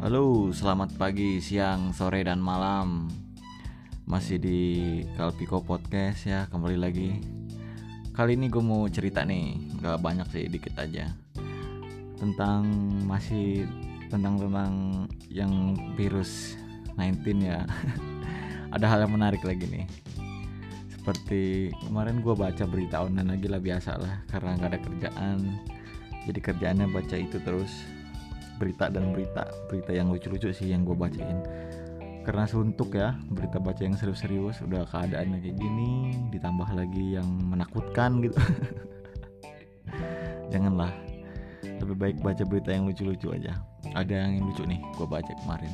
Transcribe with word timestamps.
Halo, 0.00 0.48
selamat 0.48 0.96
pagi, 0.96 1.44
siang, 1.44 1.92
sore, 1.92 2.24
dan 2.24 2.40
malam. 2.40 3.12
Masih 4.08 4.40
di 4.40 4.60
Kalpiko 5.12 5.60
Podcast 5.60 6.24
ya, 6.24 6.48
kembali 6.48 6.80
lagi. 6.80 7.20
Kali 8.16 8.32
ini 8.32 8.48
gue 8.48 8.64
mau 8.64 8.88
cerita 8.88 9.28
nih, 9.28 9.60
gak 9.76 10.00
banyak 10.00 10.24
sih, 10.32 10.48
dikit 10.48 10.72
aja. 10.80 11.04
Tentang 12.16 12.64
masih 13.04 13.68
tentang 14.08 14.40
tentang 14.40 15.04
yang 15.28 15.76
virus 16.00 16.56
19 16.96 17.20
ya. 17.44 17.68
Ada 18.80 18.88
hal 18.88 19.04
yang 19.04 19.20
menarik 19.20 19.44
lagi 19.44 19.68
nih. 19.68 19.84
Seperti 20.96 21.76
kemarin 21.76 22.24
gue 22.24 22.32
baca 22.32 22.64
berita 22.64 23.04
online 23.04 23.36
lagi 23.36 23.52
lah 23.52 23.60
biasa 23.60 24.00
lah 24.00 24.24
Karena 24.32 24.56
gak 24.56 24.70
ada 24.72 24.80
kerjaan. 24.80 25.60
Jadi 26.24 26.40
kerjaannya 26.40 26.88
baca 26.88 27.20
itu 27.20 27.36
terus 27.44 27.99
berita 28.60 28.92
dan 28.92 29.16
berita 29.16 29.48
berita 29.72 29.96
yang 29.96 30.12
lucu-lucu 30.12 30.52
sih 30.52 30.68
yang 30.68 30.84
gue 30.84 30.92
bacain. 30.92 31.40
Karena 32.20 32.44
suntuk 32.44 32.92
ya 32.92 33.16
berita 33.32 33.56
baca 33.56 33.80
yang 33.80 33.96
serius-serius 33.96 34.60
udah 34.60 34.84
keadaannya 34.84 35.40
kayak 35.40 35.56
gini 35.56 36.12
ditambah 36.28 36.68
lagi 36.76 37.16
yang 37.16 37.24
menakutkan 37.48 38.20
gitu. 38.20 38.36
Janganlah 40.52 40.92
lebih 41.80 41.96
baik 41.96 42.16
baca 42.20 42.44
berita 42.44 42.76
yang 42.76 42.84
lucu-lucu 42.84 43.32
aja. 43.32 43.56
Ada 43.96 44.28
yang 44.28 44.44
lucu 44.44 44.68
nih 44.68 44.84
gue 45.00 45.06
baca 45.08 45.32
kemarin. 45.32 45.72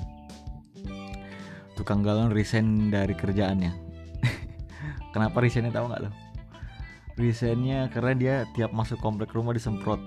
Tukang 1.74 2.06
galon 2.06 2.30
resign 2.30 2.94
dari 2.94 3.12
kerjaannya. 3.12 3.74
Kenapa 5.12 5.42
resignnya 5.42 5.74
tahu 5.74 5.90
nggak 5.90 6.02
lo 6.06 6.10
resignnya 7.16 7.88
karena 7.88 8.12
dia 8.12 8.34
tiap 8.52 8.76
masuk 8.76 9.00
komplek 9.02 9.32
rumah 9.32 9.56
disemprot. 9.56 9.98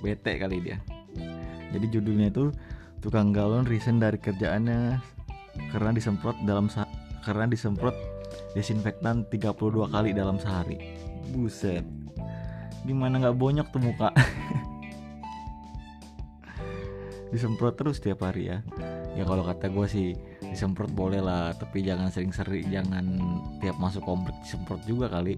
Bete 0.00 0.38
kali 0.38 0.62
dia 0.62 0.95
jadi 1.76 2.00
judulnya 2.00 2.32
itu 2.32 2.48
tukang 3.04 3.36
galon 3.36 3.68
resign 3.68 4.00
dari 4.00 4.16
kerjaannya 4.16 4.96
karena 5.70 5.90
disemprot 5.92 6.36
dalam 6.48 6.72
karena 7.20 7.44
disemprot 7.44 7.92
desinfektan 8.56 9.28
32 9.28 9.92
kali 9.92 10.16
dalam 10.16 10.40
sehari. 10.40 10.96
Buset. 11.30 11.84
Gimana 12.88 13.20
nggak 13.20 13.36
bonyok 13.36 13.68
tuh 13.74 13.82
muka? 13.82 14.08
Disemprot 17.34 17.74
terus 17.74 17.98
tiap 17.98 18.22
hari 18.22 18.48
ya. 18.48 18.62
Ya 19.18 19.26
kalau 19.26 19.42
kata 19.42 19.68
gue 19.68 19.86
sih 19.90 20.14
disemprot 20.46 20.88
boleh 20.94 21.18
lah 21.18 21.50
tapi 21.58 21.82
jangan 21.82 22.08
sering-sering 22.08 22.70
jangan 22.70 23.02
tiap 23.58 23.76
masuk 23.82 24.06
komplek 24.06 24.38
disemprot 24.40 24.80
juga 24.86 25.10
kali. 25.10 25.34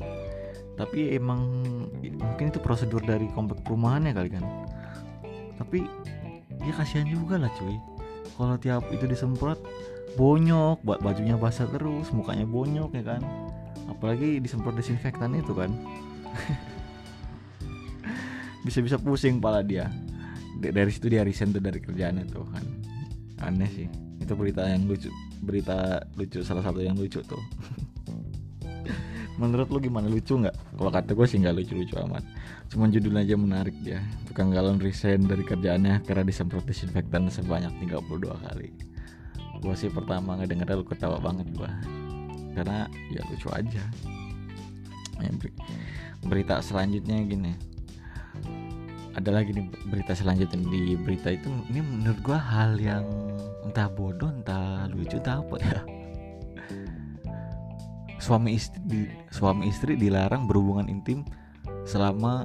Tapi 0.78 1.16
emang 1.16 1.64
mungkin 1.98 2.54
itu 2.54 2.60
prosedur 2.62 3.02
dari 3.02 3.26
komplek 3.34 3.64
perumahannya 3.66 4.12
kali 4.14 4.30
kan. 4.30 4.44
Tapi 5.58 5.82
ya 6.68 6.74
kasihan 6.76 7.08
juga 7.08 7.40
lah 7.40 7.48
cuy. 7.56 7.80
Kalau 8.36 8.56
tiap 8.60 8.84
itu 8.92 9.08
disemprot 9.08 9.56
bonyok. 10.14 10.84
Buat 10.84 11.00
bajunya 11.00 11.40
basah 11.40 11.66
terus 11.72 12.12
mukanya 12.12 12.44
bonyok 12.44 12.92
ya 12.92 13.16
kan? 13.16 13.24
Apalagi 13.88 14.36
disemprot 14.38 14.76
desinfektan 14.76 15.32
itu 15.32 15.56
kan? 15.56 15.72
Bisa-bisa 18.68 19.00
pusing 19.00 19.40
pala 19.40 19.64
dia. 19.64 19.88
Dari 20.60 20.92
situ 20.92 21.08
dia 21.08 21.24
resign 21.24 21.56
tuh 21.56 21.64
dari 21.64 21.80
kerjaan 21.80 22.20
itu 22.20 22.44
kan? 22.52 22.64
Aneh 23.40 23.70
sih. 23.72 23.88
Itu 24.20 24.36
berita 24.36 24.68
yang 24.68 24.84
lucu 24.84 25.08
berita 25.42 26.02
lucu 26.18 26.42
salah 26.42 26.66
satu 26.66 26.82
yang 26.82 26.98
lucu 26.98 27.22
tuh 27.22 27.38
menurut 29.38 29.70
lu 29.70 29.78
gimana? 29.78 30.10
Lucu 30.10 30.34
nggak? 30.34 30.76
Kalau 30.76 30.90
kata 30.90 31.10
gue 31.14 31.26
sih 31.30 31.38
nggak 31.38 31.54
lucu-lucu 31.54 31.94
amat. 32.04 32.26
Cuman 32.68 32.90
judulnya 32.90 33.22
aja 33.22 33.36
menarik 33.38 33.76
dia. 33.80 34.02
Tukang 34.26 34.50
galon 34.50 34.82
resign 34.82 35.24
dari 35.24 35.46
kerjaannya 35.46 36.02
karena 36.02 36.26
disemprot 36.26 36.66
disinfektan 36.66 37.30
sebanyak 37.30 37.70
32 37.86 38.28
kali. 38.28 38.68
Gue 39.62 39.74
sih 39.78 39.88
pertama 39.88 40.38
ngedenger 40.38 40.74
lu 40.74 40.84
ketawa 40.84 41.18
banget 41.22 41.46
gue 41.54 41.70
karena 42.58 42.90
ya 43.14 43.22
lucu 43.30 43.48
aja. 43.54 43.82
Berita 46.26 46.58
selanjutnya 46.58 47.22
gini. 47.22 47.54
Ada 49.14 49.34
lagi 49.34 49.50
nih 49.54 49.66
berita 49.90 50.14
selanjutnya. 50.14 50.58
Di 50.66 50.94
berita 50.98 51.30
itu 51.30 51.50
ini 51.70 51.82
menurut 51.82 52.18
gue 52.22 52.38
hal 52.38 52.78
yang 52.78 53.06
entah 53.66 53.90
bodoh 53.90 54.30
entah 54.30 54.86
lucu 54.90 55.18
entah 55.18 55.42
apa 55.42 55.56
ya 55.60 55.97
suami 58.28 58.60
istri 58.60 59.08
suami 59.32 59.72
istri 59.72 59.96
dilarang 59.96 60.44
berhubungan 60.44 60.92
intim 60.92 61.24
selama 61.88 62.44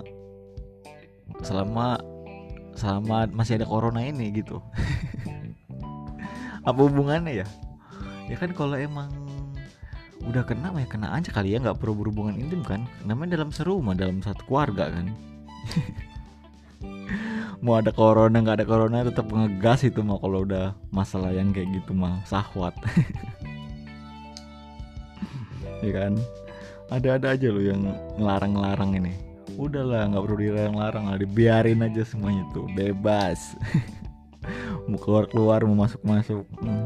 selama 1.43 1.99
selama 2.71 3.27
masih 3.35 3.59
ada 3.59 3.67
corona 3.67 3.99
ini 3.99 4.31
gitu. 4.31 4.63
Apa 6.67 6.79
hubungannya 6.87 7.43
ya? 7.43 7.47
Ya 8.31 8.39
kan 8.39 8.55
kalau 8.55 8.79
emang 8.79 9.11
udah 10.23 10.47
kena 10.47 10.71
ya 10.79 10.87
kena 10.87 11.11
aja 11.11 11.35
kali 11.35 11.51
ya 11.51 11.59
nggak 11.59 11.83
perlu 11.83 11.99
berhubungan 11.99 12.39
intim 12.39 12.63
kan? 12.63 12.87
Namanya 13.03 13.35
dalam 13.35 13.51
serumah 13.51 13.91
dalam 13.91 14.23
satu 14.23 14.47
keluarga 14.47 14.87
kan? 14.87 15.11
Mau 17.63 17.75
ada 17.75 17.91
corona 17.91 18.39
nggak 18.39 18.63
ada 18.63 18.65
corona 18.67 19.03
tetap 19.03 19.27
ngegas 19.31 19.87
itu 19.87 20.03
mau 20.03 20.19
kalau 20.19 20.43
udah 20.43 20.75
masalah 20.91 21.31
yang 21.31 21.55
kayak 21.55 21.71
gitu 21.71 21.95
mah 21.95 22.19
sahwat 22.27 22.75
ya 25.83 25.93
kan? 25.93 26.13
Ada-ada 26.91 27.35
aja 27.35 27.47
loh 27.51 27.63
yang 27.63 27.81
ngelarang-ngelarang 28.19 28.91
ini. 28.97 29.13
Udahlah 29.53 30.09
nggak 30.09 30.23
perlu 30.25 30.37
dilarang-larang 30.39 31.05
lah 31.13 31.17
dibiarin 31.19 31.85
aja 31.85 32.01
semuanya 32.07 32.43
tuh 32.55 32.65
bebas. 32.73 33.53
Mau 34.89 34.99
keluar 34.99 35.25
keluar 35.31 35.63
mau 35.63 35.87
masuk 35.87 36.03
masuk 36.03 36.43
hmm. 36.59 36.85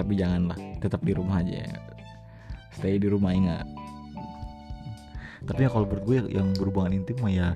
tapi 0.00 0.16
janganlah 0.16 0.56
tetap 0.80 1.04
di 1.04 1.12
rumah 1.12 1.44
aja. 1.44 1.68
Stay 2.72 2.96
di 2.96 3.12
rumah 3.12 3.36
ingat. 3.36 3.68
Tapi 5.44 5.66
ya 5.66 5.68
kalau 5.68 5.84
gue 5.84 6.32
yang 6.32 6.54
berhubungan 6.56 7.02
intim 7.02 7.20
mah 7.20 7.28
ya 7.28 7.48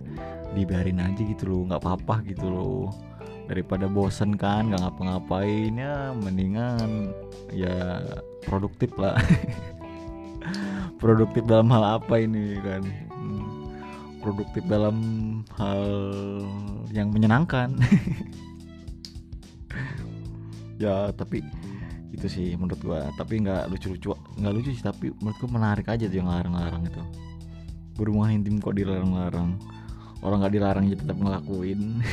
dibiarin 0.52 1.00
aja 1.00 1.22
gitu 1.22 1.48
loh 1.48 1.60
nggak 1.72 1.80
apa-apa 1.80 2.20
gitu 2.28 2.46
loh. 2.52 2.92
Daripada 3.48 3.88
bosen 3.88 4.36
kan 4.36 4.68
nggak 4.68 4.84
ngapa-ngapain 4.84 5.72
ya 5.72 6.12
mendingan 6.12 7.14
ya 7.54 8.04
produktif 8.44 8.92
lah 9.00 9.16
produktif 10.96 11.44
dalam 11.44 11.68
hal 11.70 12.00
apa 12.00 12.14
ini 12.20 12.58
kan? 12.60 12.82
Hmm, 13.12 13.44
produktif 14.24 14.64
dalam 14.66 14.96
hal 15.56 15.82
yang 16.92 17.12
menyenangkan. 17.12 17.76
Ya 20.76 21.08
tapi 21.08 21.40
itu 22.12 22.28
sih 22.28 22.52
menurut 22.52 22.76
gua. 22.84 23.08
Tapi 23.16 23.40
nggak 23.40 23.72
lucu-lucu 23.72 24.12
nggak 24.36 24.52
lucu 24.52 24.76
sih 24.76 24.84
tapi 24.84 25.08
menurut 25.24 25.40
gua 25.40 25.50
menarik 25.56 25.88
aja 25.88 26.04
tuh 26.04 26.20
yang 26.20 26.28
larang-larang 26.28 26.84
itu. 26.84 27.00
Berhubungan 27.96 28.36
intim 28.36 28.60
kok 28.60 28.76
dilarang-larang. 28.76 29.56
Orang 30.20 30.44
nggak 30.44 30.52
dilarang 30.52 30.84
aja 30.84 31.00
tetap 31.00 31.16
ngelakuin. 31.16 32.04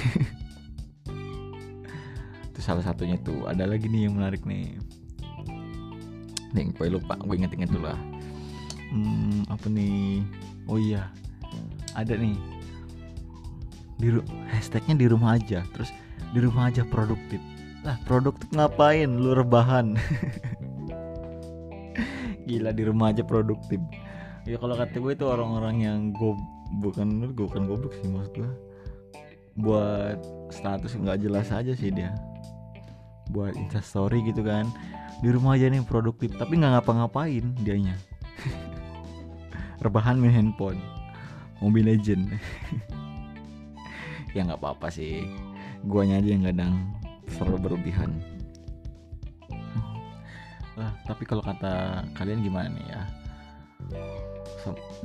Itu 2.55 2.59
salah 2.63 2.87
satunya 2.87 3.19
tuh. 3.19 3.51
Ada 3.51 3.67
lagi 3.67 3.91
nih 3.91 4.07
yang 4.07 4.15
menarik 4.15 4.47
nih. 4.47 4.79
Nih 6.55 6.71
gue 6.71 6.87
lupa 6.87 7.19
gue 7.19 7.35
inget-inget 7.35 7.67
dulu 7.67 7.91
lah 7.91 8.12
hmm, 8.93 9.49
apa 9.49 9.65
nih? 9.67 10.21
Oh 10.69 10.77
iya 10.77 11.09
ada 11.97 12.13
nih. 12.13 12.37
Di 13.97 14.07
hashtagnya 14.53 14.95
di 14.97 15.07
rumah 15.09 15.37
aja 15.37 15.65
terus 15.73 15.89
di 16.33 16.39
rumah 16.41 16.69
aja 16.69 16.85
produktif. 16.85 17.41
Lah 17.83 17.97
produktif 18.05 18.47
ngapain? 18.53 19.09
Lu 19.09 19.33
rebahan. 19.33 19.93
Gila 22.47 22.71
di 22.75 22.83
rumah 22.83 23.13
aja 23.13 23.23
produktif. 23.23 23.79
Ya 24.43 24.59
kalau 24.59 24.75
kata 24.75 24.99
gue 24.99 25.13
itu 25.15 25.25
orang-orang 25.25 25.75
yang 25.79 25.99
gue 26.11 26.35
bukan 26.83 27.31
gue 27.31 27.45
bukan 27.47 27.63
goblok 27.69 27.95
sih 28.01 28.11
maksud 28.11 28.43
gue 28.43 28.51
buat 29.53 30.17
status 30.49 30.97
nggak 30.97 31.21
jelas 31.23 31.47
aja 31.53 31.71
sih 31.71 31.93
dia. 31.93 32.11
Buat 33.31 33.55
instastory 33.55 34.19
gitu 34.27 34.43
kan. 34.43 34.67
Di 35.23 35.31
rumah 35.31 35.55
aja 35.55 35.71
nih 35.71 35.79
produktif 35.87 36.35
tapi 36.35 36.59
nggak 36.59 36.83
ngapa-ngapain 36.83 37.55
dianya 37.63 37.95
rebahan 39.83 40.17
main 40.17 40.31
handphone. 40.31 40.79
Mobile 41.59 41.95
Legend. 41.95 42.27
Ya 44.33 44.41
nggak 44.41 44.65
apa-apa 44.65 44.89
sih. 44.89 45.29
Guanya 45.85 46.17
aja 46.17 46.33
yang 46.33 46.41
kadang 46.41 46.73
terlalu 47.37 47.69
berlebihan. 47.69 48.17
Lah 50.73 50.89
tapi 51.05 51.21
kalau 51.29 51.45
kata 51.45 52.01
kalian 52.17 52.41
gimana 52.41 52.73
nih 52.73 52.81
ya? 52.89 53.01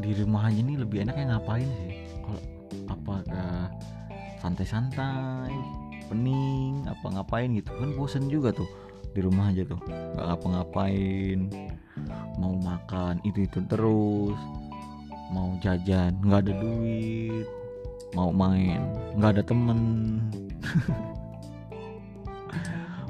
Di 0.01 0.17
rumah 0.25 0.49
aja 0.49 0.65
nih 0.65 0.81
lebih 0.81 1.05
enaknya 1.05 1.37
ngapain 1.37 1.69
sih? 1.69 2.09
Kalau 2.25 2.41
apakah 2.89 3.69
santai-santai 4.41 5.53
pening 6.09 6.89
apa 6.89 7.07
ngapain 7.13 7.53
gitu. 7.53 7.69
Kan 7.77 7.93
bosen 8.01 8.33
juga 8.33 8.49
tuh 8.57 8.69
di 9.13 9.21
rumah 9.21 9.53
aja 9.53 9.69
tuh. 9.69 9.77
Nggak 10.17 10.25
ngapa-ngapain 10.25 11.53
mau 12.41 12.55
makan 12.55 13.19
itu 13.27 13.45
itu 13.45 13.61
terus 13.67 14.39
mau 15.33 15.53
jajan 15.61 16.17
nggak 16.25 16.41
ada 16.49 16.53
duit 16.57 17.47
mau 18.17 18.33
main 18.33 18.81
nggak 19.19 19.31
ada 19.39 19.43
temen. 19.43 19.81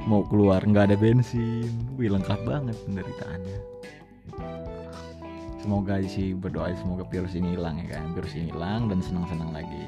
Mau 0.09 0.25
keluar 0.25 0.65
nggak 0.65 0.89
ada 0.89 0.97
bensin. 0.97 1.69
Wih 2.01 2.09
lengkap 2.09 2.41
banget 2.49 2.73
penderitaannya. 2.89 3.61
Semoga 5.61 6.01
sih 6.09 6.33
berdoa 6.33 6.73
semoga 6.81 7.05
virus 7.13 7.37
ini 7.37 7.53
hilang 7.53 7.77
ya 7.85 8.01
kan. 8.01 8.17
Virus 8.17 8.33
ini 8.33 8.49
hilang 8.49 8.89
dan 8.89 9.05
senang-senang 9.05 9.53
lagi. 9.53 9.85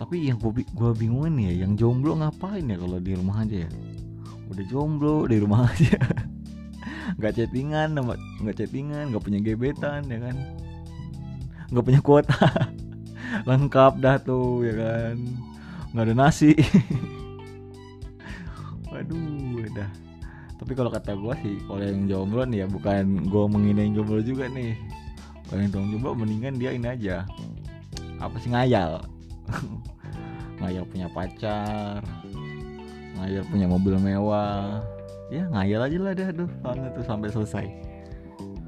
Tapi 0.00 0.32
yang 0.32 0.40
gue 0.40 0.64
gua 0.72 0.96
bingungin 0.96 1.36
ya 1.36 1.68
yang 1.68 1.76
jomblo 1.76 2.16
ngapain 2.16 2.64
ya 2.64 2.80
kalau 2.80 2.96
di 2.96 3.12
rumah 3.12 3.44
aja 3.44 3.68
ya? 3.68 3.70
Udah 4.48 4.64
jomblo 4.72 5.28
di 5.28 5.36
rumah 5.36 5.68
aja 5.68 6.00
nggak 7.20 7.36
chattingan 7.36 7.92
nggak 8.40 8.56
chattingan 8.56 9.12
nggak 9.12 9.20
punya 9.20 9.38
gebetan 9.44 10.08
ya 10.08 10.18
kan? 10.24 10.36
Nggak 11.68 11.84
punya 11.84 12.00
kuota. 12.00 12.48
Lengkap 13.48 14.00
dah 14.00 14.16
tuh 14.18 14.64
ya 14.64 14.74
kan? 14.74 15.16
Nggak 15.92 16.04
ada 16.08 16.14
nasi. 16.16 16.56
Waduh 18.90 19.68
dah. 19.76 19.90
Tapi 20.56 20.72
kalau 20.72 20.88
kata 20.88 21.12
gue 21.12 21.34
sih 21.44 21.56
kalau 21.68 21.84
yang 21.84 22.08
jomblo 22.08 22.42
nih 22.48 22.64
ya 22.64 22.66
bukan 22.66 23.28
gue 23.28 23.44
menghina 23.52 23.84
yang 23.84 24.00
jomblo 24.00 24.24
juga 24.24 24.48
nih. 24.48 24.80
Kalau 25.46 25.60
yang 25.60 25.72
jomblo 25.76 26.16
mendingan 26.16 26.56
dia 26.56 26.72
ini 26.72 26.88
aja. 26.88 27.28
Apa 28.16 28.40
sih 28.40 28.48
ngayal? 28.48 29.04
Ngayal 30.60 30.84
punya 30.88 31.08
pacar 31.08 32.04
ngayal 33.20 33.44
punya 33.52 33.68
mobil 33.68 34.00
mewah 34.00 34.80
ya 35.30 35.46
ngayal 35.54 35.86
aja 35.86 35.98
lah 36.02 36.12
dah 36.12 36.28
tuh 36.34 36.50
tuh 36.94 37.04
sampai 37.06 37.30
selesai. 37.30 37.66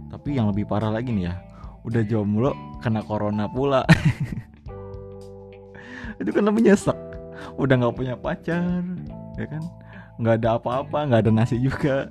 Tapi 0.09 0.39
yang 0.39 0.55
lebih 0.55 0.71
parah 0.71 0.95
lagi 0.95 1.11
nih 1.11 1.31
ya 1.31 1.35
udah 1.83 2.03
jomblo 2.07 2.55
kena 2.79 3.03
corona 3.03 3.51
pula. 3.51 3.83
Itu 6.23 6.31
kena 6.31 6.55
menyesek. 6.55 6.95
Udah 7.59 7.75
nggak 7.75 7.97
punya 7.99 8.15
pacar 8.15 8.87
ya 9.35 9.47
kan? 9.51 9.63
Nggak 10.23 10.35
ada 10.43 10.49
apa-apa 10.59 10.99
nggak 11.11 11.21
ada 11.27 11.33
nasi 11.35 11.59
juga. 11.59 12.07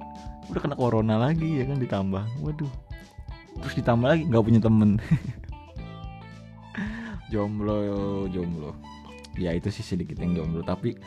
Udah 0.51 0.59
kena 0.59 0.75
corona 0.75 1.15
lagi 1.15 1.63
ya 1.63 1.65
kan 1.67 1.79
ditambah. 1.79 2.23
Waduh. 2.43 2.71
Terus 3.63 3.75
ditambah 3.79 4.07
lagi 4.11 4.27
nggak 4.27 4.43
punya 4.43 4.59
temen. 4.59 4.99
Jomblo 7.31 8.27
jomblo. 8.27 8.75
Ya 9.39 9.55
itu 9.55 9.71
sih 9.71 9.87
sedikit 9.87 10.19
yang 10.19 10.35
jomblo. 10.35 10.67
Tapi 10.67 10.99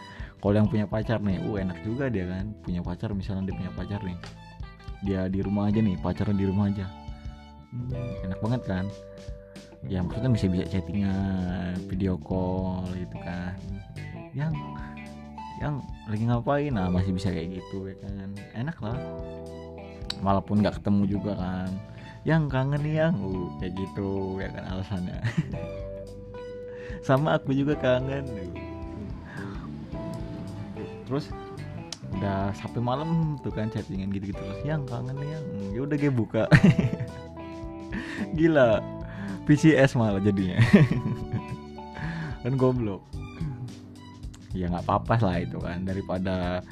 kalau 0.45 0.61
yang 0.61 0.69
punya 0.69 0.85
pacar 0.85 1.25
nih 1.25 1.41
uh 1.41 1.57
enak 1.57 1.81
juga 1.89 2.13
dia 2.13 2.29
kan. 2.29 2.53
Punya 2.61 2.85
pacar 2.85 3.17
misalnya 3.17 3.49
dia 3.49 3.57
punya 3.57 3.73
pacar 3.73 4.05
nih 4.05 4.19
dia 5.05 5.29
di 5.29 5.41
rumah 5.41 5.73
aja 5.73 5.81
nih 5.81 5.97
pacarnya 6.01 6.37
di 6.37 6.47
rumah 6.49 6.69
aja. 6.69 6.85
Hmm, 7.73 8.29
enak 8.29 8.39
banget 8.45 8.63
kan? 8.69 8.85
Ya 9.89 10.05
maksudnya 10.05 10.33
bisa 10.33 10.47
bisa 10.53 10.65
chattingan 10.69 11.77
video 11.89 12.21
call 12.21 12.85
gitu 12.93 13.17
kan. 13.21 13.57
Yang 14.37 14.53
yang 15.65 15.75
lagi 16.13 16.25
ngapain? 16.29 16.73
Nah 16.77 16.93
masih 16.93 17.17
bisa 17.17 17.33
kayak 17.33 17.61
gitu 17.61 17.89
ya 17.89 17.97
kan? 18.05 18.29
Enak 18.53 18.77
lah. 18.85 19.01
Walaupun 20.25 20.61
nggak 20.61 20.81
ketemu 20.81 21.21
juga 21.21 21.41
kan. 21.41 21.73
Yang 22.29 22.43
kangen 22.53 22.81
nih 22.85 22.95
yang 23.01 23.17
uh, 23.17 23.49
kayak 23.61 23.73
gitu 23.81 24.41
ya 24.41 24.49
kan 24.53 24.65
alasannya. 24.73 25.21
Sama 27.09 27.37
aku 27.37 27.53
juga 27.53 27.77
kangen 27.77 28.25
terus 31.15 31.31
udah 32.19 32.51
sampai 32.59 32.83
malam 32.83 33.39
tuh 33.39 33.55
kan 33.55 33.71
chattingan 33.71 34.11
gitu-gitu 34.11 34.35
terus 34.35 34.67
yang 34.67 34.83
kangen 34.91 35.15
yang. 35.23 35.45
Ya 35.71 35.81
udah 35.87 35.95
gue 35.95 36.11
buka. 36.11 36.51
Gila. 38.39 38.83
PCS 39.47 39.95
malah 39.95 40.19
jadinya. 40.19 40.59
Kan 42.43 42.59
goblok. 42.59 43.07
Ya 44.59 44.67
nggak 44.67 44.91
apa-apa 44.91 45.15
lah 45.23 45.37
itu 45.39 45.59
kan 45.63 45.87
daripada 45.87 46.67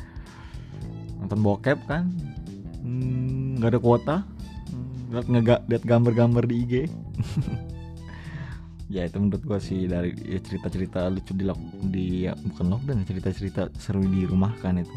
nonton 1.23 1.39
bokep 1.39 1.79
kan. 1.87 2.11
Hmm, 2.83 3.63
nggak 3.63 3.71
hmm, 3.71 3.79
ada 3.79 3.79
kuota. 3.79 4.17
Hmm, 4.75 5.39
lihat 5.39 5.71
lihat 5.71 5.85
gambar-gambar 5.87 6.51
di 6.51 6.55
IG 6.67 6.75
ya 8.93 9.09
itu 9.09 9.17
menurut 9.17 9.41
gua 9.49 9.57
sih 9.57 9.89
dari 9.89 10.13
ya, 10.21 10.37
cerita-cerita 10.37 11.09
lucu 11.09 11.33
di, 11.33 11.49
di 11.89 12.05
ya, 12.29 12.37
bukan 12.37 12.69
lockdown 12.69 13.01
ya, 13.01 13.07
cerita-cerita 13.09 13.73
seru 13.81 14.05
di 14.05 14.29
rumah 14.29 14.53
kan 14.61 14.77
itu. 14.77 14.93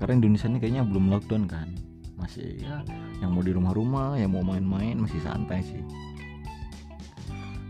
Karena 0.00 0.24
Indonesia 0.24 0.48
ini 0.48 0.58
kayaknya 0.58 0.82
belum 0.88 1.12
lockdown 1.12 1.44
kan. 1.44 1.68
Masih 2.16 2.64
ya 2.64 2.80
yang 3.20 3.36
mau 3.36 3.44
di 3.44 3.52
rumah-rumah 3.52 4.16
yang 4.16 4.32
mau 4.32 4.40
main-main 4.40 4.96
masih 4.96 5.20
santai 5.20 5.60
sih. 5.60 5.84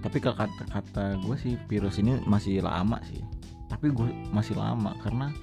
Tapi 0.07 0.23
kata-kata 0.23 1.19
gue 1.19 1.35
sih 1.35 1.59
virus 1.67 1.99
ini 1.99 2.23
masih 2.31 2.62
lama 2.62 3.03
sih. 3.11 3.19
Tapi 3.67 3.91
gue 3.91 4.07
masih 4.31 4.55
lama 4.55 4.95
karena 5.03 5.35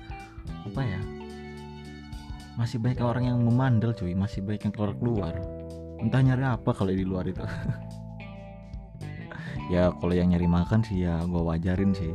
apa 0.64 0.82
ya 0.82 1.02
masih 2.54 2.78
banyak 2.78 3.02
orang 3.02 3.26
yang 3.34 3.38
memandel 3.42 3.98
cuy 3.98 4.14
masih 4.14 4.46
banyak 4.46 4.70
yang 4.70 4.74
keluar 4.74 4.94
keluar 4.94 5.34
entah 5.98 6.22
nyari 6.22 6.46
apa 6.46 6.70
kalau 6.70 6.94
di 6.94 7.02
luar 7.02 7.26
itu 7.26 7.42
ya 9.72 9.92
kalau 10.00 10.14
yang 10.16 10.32
nyari 10.32 10.48
makan 10.48 10.84
sih 10.84 11.06
ya 11.06 11.24
gue 11.24 11.42
wajarin 11.42 11.96
sih. 11.96 12.12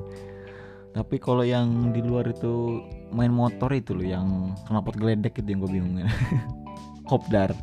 Tapi 0.93 1.21
kalau 1.21 1.47
yang 1.47 1.95
di 1.95 2.03
luar 2.03 2.33
itu 2.33 2.83
main 3.15 3.31
motor 3.31 3.71
itu 3.71 3.95
loh 3.95 4.05
yang 4.05 4.27
knalpot 4.67 4.99
geledek 4.99 5.39
itu 5.39 5.49
yang 5.49 5.61
gue 5.63 5.71
bingung. 5.71 5.97
Ya 6.03 6.11
kopdar 7.09 7.55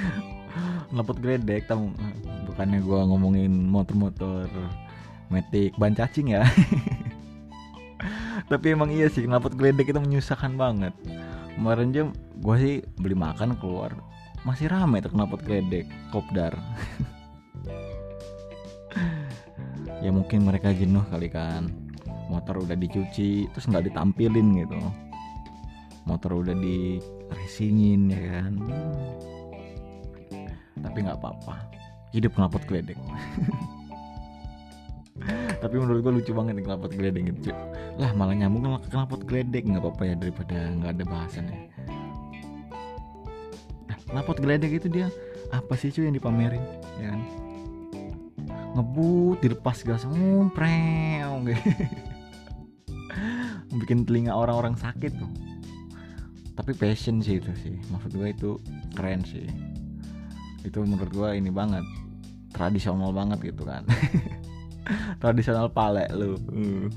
knalpot 0.92 1.18
geledek 1.18 1.66
tamu 1.66 1.90
bukannya 2.46 2.82
gue 2.82 3.00
ngomongin 3.06 3.50
motor-motor 3.50 4.46
metik 5.30 5.74
ban 5.78 5.94
cacing 5.94 6.36
ya. 6.36 6.42
Tapi 8.50 8.74
emang 8.74 8.90
iya 8.90 9.06
sih 9.06 9.24
knalpot 9.24 9.54
geledek 9.54 9.94
itu 9.94 10.00
menyusahkan 10.02 10.58
banget. 10.58 10.92
Kemarin 11.54 11.92
jam 11.92 12.06
gue 12.40 12.56
sih 12.56 12.74
beli 12.96 13.14
makan 13.14 13.54
keluar 13.60 13.92
masih 14.40 14.72
ramai 14.72 15.04
tuh 15.04 15.12
knalpot 15.12 15.44
geledek 15.44 15.84
kopdar 16.08 16.56
ya 20.00 20.10
mungkin 20.10 20.48
mereka 20.48 20.72
jenuh 20.72 21.04
kali 21.08 21.28
kan. 21.28 21.68
Motor 22.30 22.62
udah 22.62 22.78
dicuci 22.78 23.50
terus 23.50 23.66
nggak 23.68 23.90
ditampilin 23.90 24.64
gitu. 24.64 24.78
Motor 26.08 26.40
udah 26.40 26.56
di 26.56 26.98
racingin 27.28 28.08
ya 28.10 28.20
kan? 28.40 28.52
Tapi 30.80 30.98
nggak 31.04 31.18
apa-apa. 31.20 31.56
Hidup 32.16 32.34
knalpot 32.34 32.64
geledek. 32.66 32.98
Tapi 35.60 35.76
menurut 35.76 36.00
gue 36.00 36.12
lucu 36.16 36.32
banget 36.32 36.56
nih 36.56 36.64
knalpot 36.64 36.92
geledek 36.96 37.28
gitu 37.28 37.52
lah 38.00 38.16
malah 38.16 38.32
nyambung 38.32 38.64
ke 38.80 38.88
knalpot 38.88 39.28
geledek. 39.28 39.68
Nggak 39.68 39.84
apa-apa 39.84 40.02
ya 40.08 40.14
daripada 40.16 40.56
nggak 40.80 40.92
ada 40.96 41.04
bahasannya 41.04 41.60
nah 43.90 43.98
knalpot 44.12 44.38
geledek 44.38 44.78
itu 44.78 44.88
dia 44.92 45.10
apa 45.50 45.74
sih 45.74 45.90
cuy 45.90 46.06
yang 46.06 46.14
dipamerin? 46.14 46.62
Ya 47.02 47.10
kan 47.10 47.20
ngebut 48.76 49.42
dilepas 49.42 49.82
gas 49.82 50.06
ngumpreng 50.06 51.44
bikin 53.80 54.06
telinga 54.06 54.34
orang-orang 54.34 54.78
sakit 54.78 55.14
tuh 55.14 55.30
tapi 56.54 56.76
passion 56.76 57.24
sih 57.24 57.40
itu 57.40 57.50
sih 57.64 57.76
maksud 57.88 58.12
gue 58.14 58.28
itu 58.30 58.50
keren 58.92 59.24
sih 59.24 59.48
itu 60.60 60.76
menurut 60.84 61.10
gue 61.10 61.28
ini 61.40 61.48
banget 61.48 61.82
tradisional 62.52 63.14
banget 63.14 63.54
gitu 63.54 63.64
kan 63.64 63.86
tradisional 65.22 65.72
pale 65.72 66.04
lu 66.12 66.36
uh. 66.36 66.88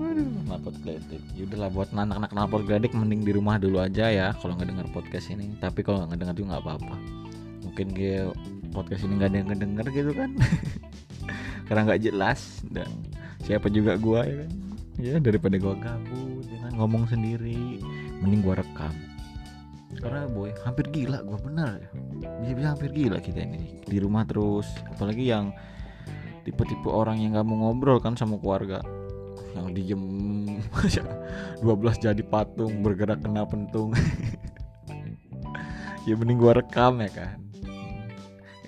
Waduh, 0.00 0.24
knalpot 0.48 0.72
geledek. 0.80 1.20
Yaudahlah 1.36 1.68
buat 1.76 1.92
anak-anak 1.92 2.32
knalpot 2.32 2.64
geledek 2.64 2.96
mending 2.96 3.20
di 3.20 3.36
rumah 3.36 3.60
dulu 3.60 3.84
aja 3.84 4.08
ya 4.08 4.32
kalau 4.40 4.56
nggak 4.56 4.72
dengar 4.72 4.88
podcast 4.96 5.28
ini. 5.28 5.52
Tapi 5.60 5.84
kalau 5.84 6.08
nggak 6.08 6.16
dengar 6.16 6.32
juga 6.32 6.56
nggak 6.56 6.64
apa-apa. 6.64 6.96
Mungkin 7.68 7.86
dia 7.92 8.32
podcast 8.70 9.06
ini 9.06 9.18
nggak 9.20 9.30
ada 9.30 9.38
yang 9.38 9.48
ngedenger 9.52 9.86
gitu 9.92 10.12
kan. 10.14 10.30
Karena 11.66 11.80
nggak 11.86 12.02
jelas 12.02 12.64
dan 12.70 12.90
siapa 13.44 13.70
juga 13.70 13.98
gua 14.00 14.26
ya 14.26 14.46
kan. 14.46 14.50
Ya 15.00 15.16
daripada 15.16 15.56
gua 15.56 15.74
gabut, 15.80 16.44
ya 16.44 16.58
kan? 16.60 16.72
ngomong 16.76 17.08
sendiri, 17.08 17.80
mending 18.20 18.44
gua 18.44 18.60
rekam 18.60 18.92
karena 19.98 20.30
boy 20.30 20.54
hampir 20.62 20.86
gila 20.94 21.18
gue 21.26 21.38
bener 21.42 21.82
ya 21.82 21.90
bisa-bisa 22.38 22.68
hampir 22.78 22.90
gila 22.94 23.18
kita 23.18 23.42
ini 23.42 23.82
di 23.82 23.98
rumah 23.98 24.22
terus 24.22 24.70
apalagi 24.86 25.34
yang 25.34 25.50
tipe-tipe 26.46 26.86
orang 26.86 27.18
yang 27.18 27.34
gak 27.34 27.44
mau 27.44 27.68
ngobrol 27.68 27.98
kan 27.98 28.14
sama 28.14 28.38
keluarga 28.38 28.78
yang 29.58 29.74
diem 29.74 30.04
12 31.60 32.06
jadi 32.06 32.22
patung 32.22 32.86
bergerak 32.86 33.18
kena 33.18 33.42
pentung 33.44 33.90
ya 36.08 36.14
mending 36.14 36.38
gue 36.38 36.52
rekam 36.54 37.02
ya 37.02 37.10
kan 37.10 37.49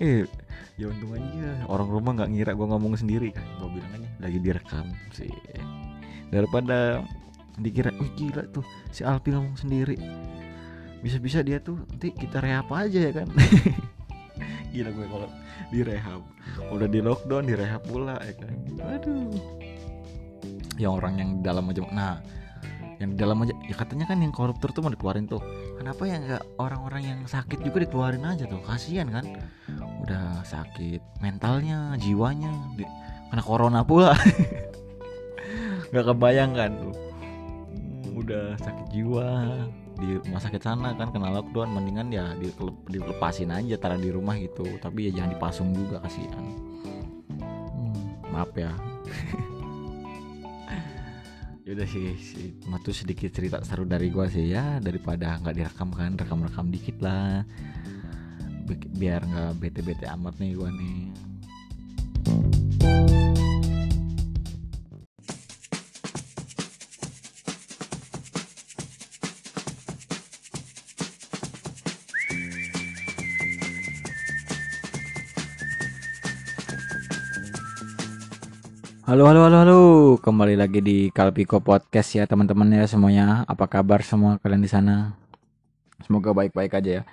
eh 0.01 0.25
ya 0.73 0.89
untung 0.89 1.13
aja 1.13 1.69
orang 1.69 1.85
rumah 1.85 2.11
nggak 2.17 2.29
ngira 2.33 2.51
gue 2.57 2.67
ngomong 2.67 2.93
sendiri. 2.97 3.29
Kan 3.33 3.45
gue 3.61 3.69
bilang 3.77 3.91
aja. 3.93 4.09
Lagi 4.21 4.37
direkam 4.41 4.85
sih. 5.13 5.33
Daripada 6.33 7.05
dikira 7.61 7.93
wih 7.93 8.09
gila 8.17 8.49
tuh 8.49 8.65
si 8.89 9.05
Alpi 9.05 9.33
ngomong 9.33 9.57
sendiri. 9.57 9.97
Bisa-bisa 11.03 11.43
dia 11.43 11.59
tuh 11.59 11.83
nanti 11.91 12.15
kita 12.15 12.39
rehab 12.39 12.71
aja 12.71 12.99
ya 12.99 13.11
kan? 13.11 13.27
Gila 14.73 14.89
gue 14.89 15.05
kalau 15.05 15.29
direhab. 15.69 16.21
Udah 16.71 16.87
di 16.87 17.03
lockdown 17.03 17.43
direhab 17.45 17.83
pula 17.85 18.17
ya 18.23 18.33
kan? 18.39 18.53
Aduh. 18.97 19.35
Yang 20.79 20.93
orang 21.03 21.13
yang 21.19 21.29
dalam 21.43 21.69
aja 21.69 21.83
nah 21.91 22.17
yang 23.03 23.09
di 23.13 23.17
dalam 23.19 23.37
aja 23.43 23.53
ya 23.67 23.75
katanya 23.75 24.05
kan 24.07 24.23
yang 24.23 24.31
koruptor 24.31 24.71
tuh 24.71 24.79
mau 24.79 24.91
dikeluarin 24.93 25.27
tuh 25.27 25.43
kenapa 25.83 26.07
ya 26.07 26.15
nggak 26.15 26.43
orang-orang 26.63 27.03
yang 27.03 27.19
sakit 27.27 27.59
juga 27.59 27.83
dikeluarin 27.83 28.23
aja 28.23 28.47
tuh? 28.47 28.63
Kasihan 28.63 29.11
kan? 29.11 29.35
Udah 29.99 30.39
sakit 30.47 31.03
mentalnya 31.19 31.99
jiwanya 31.99 32.47
di, 32.79 32.87
kena 33.27 33.43
corona 33.43 33.83
pula. 33.83 34.15
Nggak 35.91 36.05
kebayang 36.07 36.55
kan 36.55 36.71
tuh. 36.79 36.95
Hmm, 36.95 38.15
udah 38.15 38.55
sakit 38.63 38.87
jiwa 38.95 39.27
di 39.99 40.23
rumah 40.23 40.39
sakit 40.39 40.63
sana 40.63 40.95
kan 40.95 41.11
kena 41.11 41.35
lockdown 41.35 41.75
mendingan 41.75 42.09
ya 42.15 42.31
dilepasin 42.87 43.51
aja 43.51 43.75
taruh 43.75 43.99
di 43.99 44.07
rumah 44.07 44.39
gitu. 44.39 44.63
Tapi 44.79 45.11
ya 45.11 45.19
jangan 45.19 45.35
dipasung 45.35 45.75
juga 45.75 45.99
kasihan. 45.99 46.47
Hmm, 47.43 48.23
maaf 48.31 48.55
ya 48.55 48.71
Yaudah 51.63 51.87
sih, 51.87 52.11
sih 52.19 52.51
tuh 52.83 52.91
sedikit 52.91 53.31
cerita 53.31 53.63
seru 53.63 53.87
dari 53.87 54.11
gua 54.11 54.27
sih 54.27 54.51
ya 54.51 54.83
daripada 54.83 55.39
nggak 55.39 55.55
direkam 55.55 55.95
kan 55.95 56.19
rekam-rekam 56.19 56.67
dikit 56.67 56.99
lah. 56.99 57.47
Bi- 58.67 58.91
biar 58.99 59.23
nggak 59.23 59.51
bete-bete 59.63 60.03
amat 60.11 60.43
nih 60.43 60.59
gua 60.59 60.67
nih 60.75 61.07
Halo 79.13 79.29
halo 79.29 79.45
halo 79.45 79.57
halo. 79.61 79.81
Kembali 80.25 80.57
lagi 80.57 80.81
di 80.81 81.13
Kalpiko 81.13 81.61
Podcast 81.61 82.17
ya 82.17 82.25
teman-teman 82.25 82.65
ya 82.73 82.89
semuanya. 82.89 83.45
Apa 83.45 83.69
kabar 83.69 84.01
semua 84.01 84.41
kalian 84.41 84.65
di 84.65 84.65
sana? 84.65 85.13
Semoga 86.01 86.33
baik-baik 86.33 86.73
aja 86.73 86.91
ya. 86.97 87.03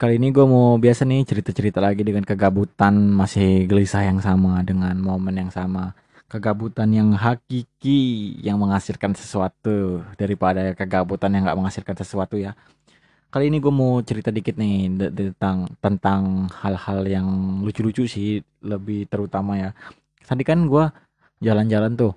Kali 0.00 0.16
ini 0.16 0.32
gue 0.32 0.48
mau 0.48 0.80
biasa 0.80 1.04
nih 1.04 1.28
cerita-cerita 1.28 1.76
lagi 1.76 2.08
dengan 2.08 2.24
kegabutan 2.24 2.96
masih 3.12 3.68
gelisah 3.68 4.00
yang 4.08 4.24
sama 4.24 4.64
dengan 4.64 4.96
momen 4.96 5.36
yang 5.36 5.52
sama. 5.52 5.92
Kegabutan 6.24 6.88
yang 6.88 7.12
hakiki 7.12 8.40
yang 8.40 8.56
menghasilkan 8.56 9.12
sesuatu 9.12 10.00
daripada 10.16 10.72
kegabutan 10.72 11.36
yang 11.36 11.44
nggak 11.44 11.58
menghasilkan 11.60 12.00
sesuatu 12.00 12.40
ya. 12.40 12.56
Kali 13.28 13.52
ini 13.52 13.60
gue 13.60 13.68
mau 13.68 14.00
cerita 14.00 14.32
dikit 14.32 14.56
nih 14.56 14.88
tentang 15.12 15.68
tentang 15.84 16.48
hal-hal 16.64 17.04
yang 17.04 17.28
lucu-lucu 17.60 18.08
sih 18.08 18.40
lebih 18.64 19.04
terutama 19.04 19.60
ya. 19.60 19.76
Tadi 20.24 20.48
kan 20.48 20.64
gue 20.64 21.09
jalan-jalan 21.40 21.96
tuh 21.96 22.12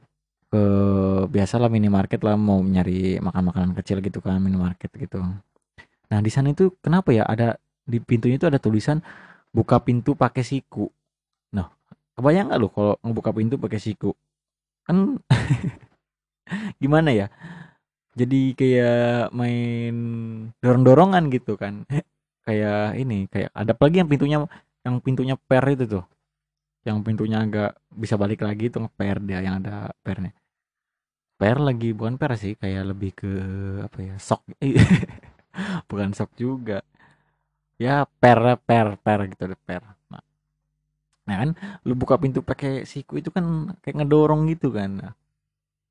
ke 0.54 0.64
biasalah 1.34 1.66
minimarket 1.72 2.22
lah 2.22 2.38
mau 2.38 2.62
nyari 2.62 3.18
makan 3.18 3.44
makanan 3.50 3.72
kecil 3.74 3.98
gitu 4.06 4.22
kan 4.22 4.38
minimarket 4.38 4.94
gitu. 4.94 5.26
Nah 6.14 6.20
di 6.22 6.30
sana 6.30 6.54
itu 6.54 6.78
kenapa 6.78 7.10
ya? 7.10 7.26
Ada 7.26 7.58
di 7.84 7.98
pintunya 7.98 8.38
itu 8.38 8.46
ada 8.46 8.62
tulisan 8.62 9.02
buka 9.50 9.82
pintu 9.82 10.14
pakai 10.14 10.46
siku. 10.46 10.86
Nah 11.58 11.74
kebayang 12.14 12.54
nggak 12.54 12.60
lo 12.62 12.70
kalau 12.70 12.94
ngebuka 13.02 13.34
pintu 13.34 13.58
pakai 13.58 13.80
siku? 13.82 14.14
Kan 14.86 15.18
gimana 16.84 17.10
ya? 17.10 17.28
Jadi 18.14 18.54
kayak 18.54 19.34
main 19.34 19.96
dorong-dorongan 20.62 21.34
gitu 21.34 21.58
kan. 21.58 21.88
Kayak 22.44 23.00
ini 23.00 23.24
kayak 23.32 23.56
ada 23.56 23.72
lagi 23.72 24.04
yang 24.04 24.12
pintunya 24.12 24.38
yang 24.84 25.00
pintunya 25.00 25.40
per 25.40 25.64
itu 25.64 25.88
tuh 25.88 26.04
yang 26.84 27.00
pintunya 27.04 27.44
agak 27.44 27.80
bisa 27.96 28.16
balik 28.20 28.44
lagi 28.44 28.68
tuh 28.68 28.92
per 28.92 29.24
dia 29.24 29.40
yang 29.40 29.64
ada 29.64 29.92
pernya 30.04 30.36
per 31.44 31.60
lagi 31.60 31.92
bukan 31.92 32.16
per 32.16 32.40
sih 32.40 32.56
kayak 32.56 32.96
lebih 32.96 33.12
ke 33.20 33.32
apa 33.84 33.98
ya 34.00 34.16
sok. 34.16 34.48
Bukan 35.92 36.16
sok 36.16 36.32
juga. 36.40 36.80
Ya 37.76 38.08
per 38.08 38.64
per 38.64 38.96
per 39.02 39.20
gitu 39.28 39.52
deh 39.52 39.60
per 39.60 39.84
nah, 40.08 40.24
nah 41.28 41.36
kan 41.44 41.50
lu 41.84 42.00
buka 42.00 42.16
pintu 42.16 42.40
pakai 42.46 42.88
siku 42.88 43.20
itu 43.20 43.28
kan 43.34 43.76
kayak 43.84 43.96
ngedorong 44.02 44.48
gitu 44.56 44.72
kan. 44.72 44.90
Nah, 45.04 45.12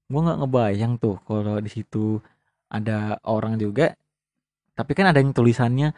gua 0.09 0.21
nggak 0.25 0.39
ngebayang 0.41 0.93
tuh 0.97 1.21
kalau 1.29 1.61
di 1.61 1.69
situ 1.69 2.17
ada 2.73 3.21
orang 3.29 3.61
juga 3.61 3.93
tapi 4.73 4.97
kan 4.97 5.13
ada 5.13 5.21
yang 5.21 5.37
tulisannya 5.37 5.93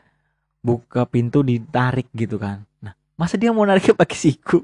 buka 0.58 1.06
pintu 1.06 1.46
ditarik 1.46 2.10
gitu 2.10 2.42
kan 2.42 2.66
masa 3.14 3.34
dia 3.38 3.50
mau 3.54 3.66
nariknya 3.66 3.94
pakai 3.94 4.18
siku? 4.18 4.58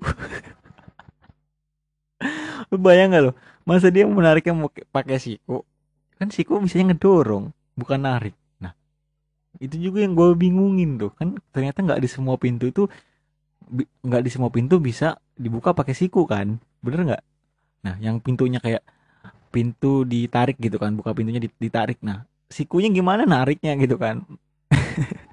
Lu 2.71 2.77
bayang 2.79 3.15
gak 3.15 3.23
lo 3.31 3.33
masa 3.67 3.93
dia 3.93 4.09
mau 4.09 4.19
nariknya 4.19 4.55
mau 4.57 4.71
pakai 4.71 5.19
siku? 5.21 5.63
Kan 6.19 6.29
siku 6.35 6.59
bisanya 6.61 6.93
ngedorong 6.93 7.55
bukan 7.79 8.01
narik. 8.03 8.35
Nah 8.61 8.75
itu 9.63 9.77
juga 9.79 10.05
yang 10.05 10.13
gue 10.19 10.35
bingungin 10.37 11.01
tuh. 11.01 11.11
Kan 11.15 11.39
ternyata 11.55 11.81
nggak 11.81 12.01
di 12.03 12.09
semua 12.11 12.37
pintu 12.37 12.69
itu 12.69 12.91
nggak 14.03 14.23
di 14.27 14.31
semua 14.33 14.51
pintu 14.51 14.83
bisa 14.83 15.17
dibuka 15.39 15.71
pakai 15.73 15.95
siku 15.95 16.27
kan? 16.27 16.59
Bener 16.83 17.01
nggak? 17.07 17.23
Nah 17.87 17.95
yang 18.03 18.19
pintunya 18.21 18.59
kayak 18.61 18.83
pintu 19.55 20.07
ditarik 20.07 20.57
gitu 20.59 20.77
kan 20.79 20.95
buka 20.99 21.15
pintunya 21.15 21.41
dit- 21.43 21.59
ditarik. 21.59 21.99
Nah 22.03 22.27
sikunya 22.51 22.91
gimana 22.91 23.23
nariknya 23.25 23.79
gitu 23.79 23.95
kan 23.95 24.27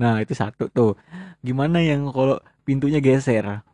nah 0.00 0.14
itu 0.22 0.34
satu 0.36 0.64
tuh. 0.70 0.92
Gimana 1.46 1.78
yang 1.82 2.10
kalau 2.14 2.36
pintunya 2.66 2.98
geser? 3.02 3.64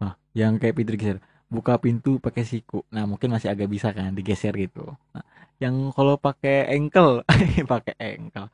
Nah 0.00 0.14
yang 0.38 0.52
kayak 0.60 0.74
pintu 0.78 0.90
digeser 0.94 1.18
buka 1.54 1.78
pintu 1.78 2.18
pakai 2.18 2.42
siku. 2.50 2.82
Nah 2.94 3.04
mungkin 3.10 3.28
masih 3.34 3.48
agak 3.52 3.68
bisa 3.70 3.88
kan 3.96 4.10
digeser 4.18 4.54
gitu. 4.58 4.84
Nah, 5.14 5.24
yang 5.62 5.74
kalau 5.96 6.14
pakai 6.18 6.74
engkel 6.74 7.22
pakai 7.72 7.94
engkel. 8.18 8.46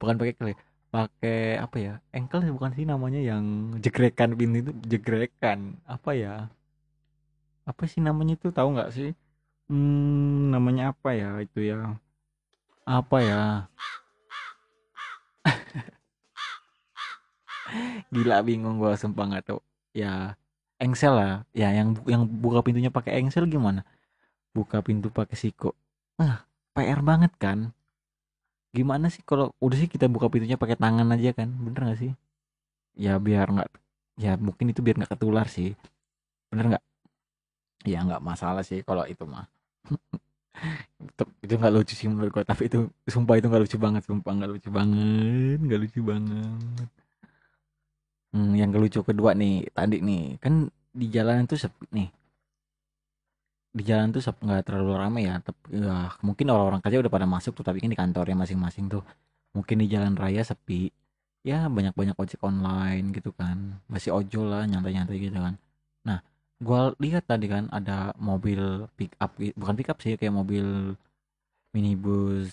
Bukan 0.00 0.16
pakai 0.20 0.34
kle 0.38 0.52
pakai 0.92 1.56
apa 1.64 1.76
ya? 1.80 1.94
Engkel 2.12 2.40
bukan 2.52 2.72
sih 2.76 2.84
namanya 2.84 3.20
yang 3.20 3.44
jegrekan 3.84 4.36
pintu 4.36 4.56
itu 4.68 4.72
jegrekan. 4.92 5.80
Apa 5.88 6.12
ya? 6.16 6.52
Apa 7.70 7.84
sih 7.90 8.00
namanya 8.02 8.32
itu 8.38 8.48
tahu 8.50 8.68
nggak 8.74 8.90
sih? 8.96 9.10
Hmm, 9.70 10.52
namanya 10.54 10.82
apa 10.92 11.10
ya 11.16 11.28
itu 11.44 11.60
ya? 11.70 11.78
Apa 12.86 13.18
ya 13.22 13.40
gila 18.14 18.36
bingung 18.44 18.76
gua 18.80 18.94
sumpah 18.98 19.24
nggak 19.28 19.44
tahu. 19.52 19.60
Ya 19.96 20.36
engsel 20.82 21.14
lah. 21.16 21.34
Ya 21.56 21.68
yang 21.72 21.96
yang 22.08 22.22
buka 22.26 22.60
pintunya 22.66 22.90
pakai 22.92 23.20
engsel 23.22 23.46
gimana? 23.48 23.84
Buka 24.56 24.80
pintu 24.84 25.08
pakai 25.12 25.36
siku 25.38 25.72
ah 26.20 26.44
PR 26.76 27.00
banget 27.04 27.32
kan? 27.40 27.72
Gimana 28.72 29.06
sih 29.12 29.20
kalau 29.24 29.52
udah 29.60 29.76
sih 29.80 29.88
kita 29.88 30.08
buka 30.08 30.26
pintunya 30.32 30.56
pakai 30.56 30.76
tangan 30.80 31.08
aja 31.14 31.30
kan? 31.36 31.48
Bener 31.64 31.80
nggak 31.84 32.00
sih? 32.00 32.12
Ya 32.96 33.16
biar 33.20 33.46
nggak 33.52 33.68
ya 34.20 34.36
mungkin 34.36 34.72
itu 34.72 34.80
biar 34.84 34.96
nggak 35.00 35.12
ketular 35.16 35.46
sih. 35.48 35.76
Bener 36.52 36.64
nggak? 36.76 36.84
Ya 37.88 37.98
nggak 38.06 38.22
masalah 38.22 38.62
sih 38.64 38.80
kalau 38.86 39.04
itu 39.08 39.24
mah. 39.26 39.46
Itu 41.42 41.54
nggak 41.58 41.72
lucu 41.74 41.92
sih 41.98 42.06
menurut 42.06 42.30
gua 42.30 42.44
tapi 42.46 42.70
itu 42.70 42.86
sumpah 43.10 43.34
itu 43.34 43.50
nggak 43.50 43.62
lucu 43.66 43.76
banget 43.82 44.02
sumpah 44.06 44.30
nggak 44.30 44.50
lucu 44.54 44.68
banget 44.70 45.58
nggak 45.58 45.80
lucu 45.82 46.00
banget 46.06 46.88
Hmm, 48.32 48.56
yang 48.56 48.72
lucu 48.72 49.00
kedua 49.04 49.30
nih 49.36 49.68
tadi 49.76 49.96
nih. 50.08 50.40
Kan 50.42 50.72
di 51.00 51.06
jalan 51.14 51.44
itu 51.44 51.56
sepi 51.60 51.84
nih. 51.96 52.08
Di 53.72 53.82
jalan 53.88 54.12
tuh 54.12 54.20
nggak 54.20 54.62
terlalu 54.68 54.92
ramai 55.00 55.22
ya 55.28 55.40
tapi 55.40 55.80
ya, 55.80 56.12
mungkin 56.20 56.46
orang-orang 56.52 56.80
kerja 56.84 56.98
udah 57.00 57.12
pada 57.16 57.24
masuk 57.24 57.52
tuh 57.56 57.64
tapi 57.64 57.80
kan 57.80 57.88
di 57.92 57.96
kantornya 57.96 58.36
masing-masing 58.36 58.84
tuh. 58.92 59.02
Mungkin 59.56 59.76
di 59.84 59.86
jalan 59.92 60.12
raya 60.16 60.42
sepi. 60.44 60.92
Ya 61.44 61.68
banyak-banyak 61.68 62.16
ojek 62.16 62.40
online 62.44 63.12
gitu 63.16 63.32
kan. 63.36 63.80
Masih 63.92 64.12
ojol 64.16 64.46
lah 64.52 64.64
nyantai-nyantai 64.68 65.16
gitu 65.20 65.38
kan. 65.40 65.54
Nah 66.08 66.20
gua 66.60 66.92
lihat 67.04 67.24
tadi 67.28 67.46
kan 67.52 67.68
ada 67.72 68.12
mobil 68.20 68.88
pick 68.96 69.12
up 69.20 69.32
bukan 69.60 69.74
pick 69.78 69.88
up 69.92 69.98
sih 70.04 70.16
kayak 70.20 70.34
mobil 70.36 70.96
minibus 71.74 72.52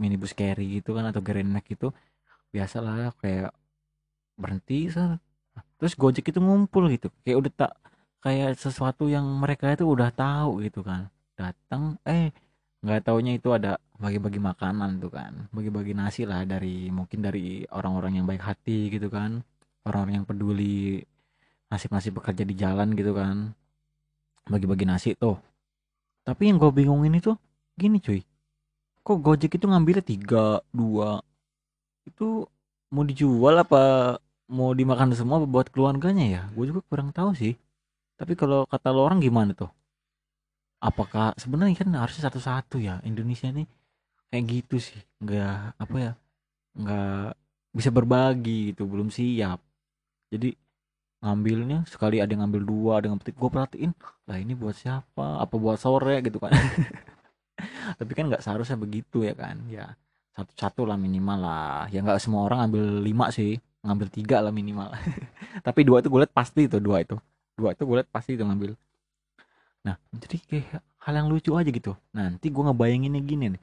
minibus 0.00 0.32
carry 0.36 0.80
gitu 0.80 0.90
kan 0.96 1.04
atau 1.10 1.20
Grand 1.24 1.48
Max 1.48 1.64
gitu. 1.68 1.92
Biasalah 2.54 3.14
kayak 3.22 3.52
berhenti 4.34 4.90
terus 5.78 5.94
Gojek 5.98 6.30
itu 6.30 6.40
ngumpul 6.40 6.88
gitu. 6.90 7.10
Kayak 7.22 7.36
udah 7.44 7.52
tak 7.54 7.72
kayak 8.24 8.56
sesuatu 8.56 9.06
yang 9.10 9.24
mereka 9.36 9.68
itu 9.74 9.84
udah 9.84 10.08
tahu 10.14 10.64
gitu 10.64 10.80
kan. 10.80 11.12
Datang 11.36 12.00
eh 12.08 12.32
nggak 12.84 13.08
taunya 13.08 13.36
itu 13.36 13.48
ada 13.52 13.76
bagi-bagi 14.00 14.40
makanan 14.40 15.00
tuh 15.02 15.12
kan. 15.12 15.48
Bagi-bagi 15.52 15.92
nasi 15.92 16.24
lah 16.24 16.42
dari 16.48 16.88
mungkin 16.88 17.20
dari 17.20 17.68
orang-orang 17.68 18.22
yang 18.22 18.26
baik 18.26 18.42
hati 18.42 18.88
gitu 18.88 19.12
kan. 19.12 19.44
Orang-orang 19.84 20.22
yang 20.22 20.26
peduli 20.26 21.04
nasib-nasib 21.68 22.16
bekerja 22.16 22.44
di 22.48 22.54
jalan 22.56 22.96
gitu 22.96 23.12
kan. 23.12 23.52
Bagi-bagi 24.48 24.84
nasi 24.88 25.12
tuh. 25.16 25.36
Tapi 26.24 26.48
yang 26.48 26.56
gue 26.56 26.72
bingungin 26.72 27.20
itu 27.20 27.36
gini 27.76 28.00
cuy. 28.00 28.24
Kok 29.04 29.20
Gojek 29.20 29.60
itu 29.60 29.68
ngambilnya 29.68 30.00
tiga 30.00 30.64
dua? 30.72 31.20
Itu 32.08 32.48
mau 32.88 33.04
dijual 33.04 33.60
apa 33.60 34.16
mau 34.48 34.76
dimakan 34.76 35.16
semua 35.16 35.40
buat 35.44 35.72
keluarganya 35.72 36.24
ya? 36.26 36.42
Gue 36.52 36.68
juga 36.68 36.84
kurang 36.84 37.10
tahu 37.14 37.32
sih. 37.32 37.56
Tapi 38.14 38.36
kalau 38.36 38.68
kata 38.68 38.92
lo 38.94 39.08
orang 39.08 39.18
gimana 39.18 39.56
tuh? 39.56 39.70
Apakah 40.84 41.32
sebenarnya 41.40 41.80
kan 41.80 41.88
harusnya 41.96 42.28
satu-satu 42.28 42.76
ya 42.76 43.00
Indonesia 43.08 43.48
nih 43.48 43.64
kayak 44.28 44.44
gitu 44.44 44.76
sih. 44.76 45.00
Nggak 45.24 45.80
apa 45.80 45.96
ya 45.96 46.12
nggak 46.74 47.28
bisa 47.74 47.90
berbagi 47.90 48.74
gitu 48.74 48.84
belum 48.84 49.08
siap. 49.08 49.58
Jadi 50.28 50.52
ngambilnya 51.24 51.88
sekali 51.88 52.20
ada 52.20 52.28
yang 52.28 52.44
ngambil 52.44 52.62
dua 52.68 52.92
ada 53.00 53.08
yang 53.08 53.16
petik. 53.16 53.40
Gue 53.40 53.48
perhatiin 53.48 53.96
lah 54.28 54.36
ini 54.36 54.52
buat 54.52 54.76
siapa? 54.76 55.40
Apa 55.40 55.54
buat 55.56 55.80
sore 55.80 56.20
gitu 56.20 56.36
kan? 56.36 56.52
Tapi 57.98 58.12
kan 58.12 58.28
nggak 58.28 58.44
seharusnya 58.44 58.76
begitu 58.76 59.24
ya 59.24 59.32
kan? 59.32 59.56
Ya 59.72 59.96
satu-satu 60.36 60.84
lah 60.84 61.00
minimal 61.00 61.38
lah. 61.40 61.88
Ya 61.88 62.04
nggak 62.04 62.20
semua 62.20 62.44
orang 62.44 62.68
ngambil 62.68 62.84
lima 63.00 63.32
sih 63.32 63.56
ngambil 63.84 64.08
tiga 64.08 64.40
lah 64.40 64.50
minimal. 64.50 64.90
Tapi 65.66 65.80
dua 65.84 66.00
itu 66.00 66.08
gue 66.08 66.20
liat 66.24 66.32
pasti 66.32 66.66
itu 66.66 66.80
dua 66.80 67.04
itu. 67.04 67.20
Dua 67.54 67.76
itu 67.76 67.84
gue 67.84 67.96
liat 68.00 68.10
pasti 68.10 68.34
itu 68.34 68.42
ngambil. 68.42 68.74
Nah 69.84 70.00
jadi 70.16 70.36
kayak 70.40 70.80
hal 70.80 71.14
yang 71.14 71.28
lucu 71.28 71.52
aja 71.54 71.68
gitu. 71.68 71.92
Nanti 72.16 72.48
gue 72.48 72.62
ngebayanginnya 72.64 73.20
gini 73.20 73.44
nih. 73.54 73.62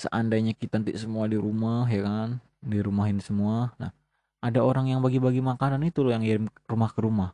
Seandainya 0.00 0.56
kita 0.56 0.80
nanti 0.80 0.96
semua 0.96 1.28
di 1.28 1.36
rumah 1.36 1.84
ya 1.86 2.00
kan? 2.02 2.40
Di 2.64 2.80
rumahin 2.80 3.20
semua. 3.20 3.76
Nah 3.76 3.92
ada 4.40 4.64
orang 4.64 4.88
yang 4.88 5.04
bagi-bagi 5.04 5.44
makanan 5.44 5.84
itu 5.84 6.00
loh 6.00 6.16
yang 6.16 6.24
kirim 6.24 6.48
rumah 6.64 6.90
ke 6.90 7.00
rumah. 7.04 7.30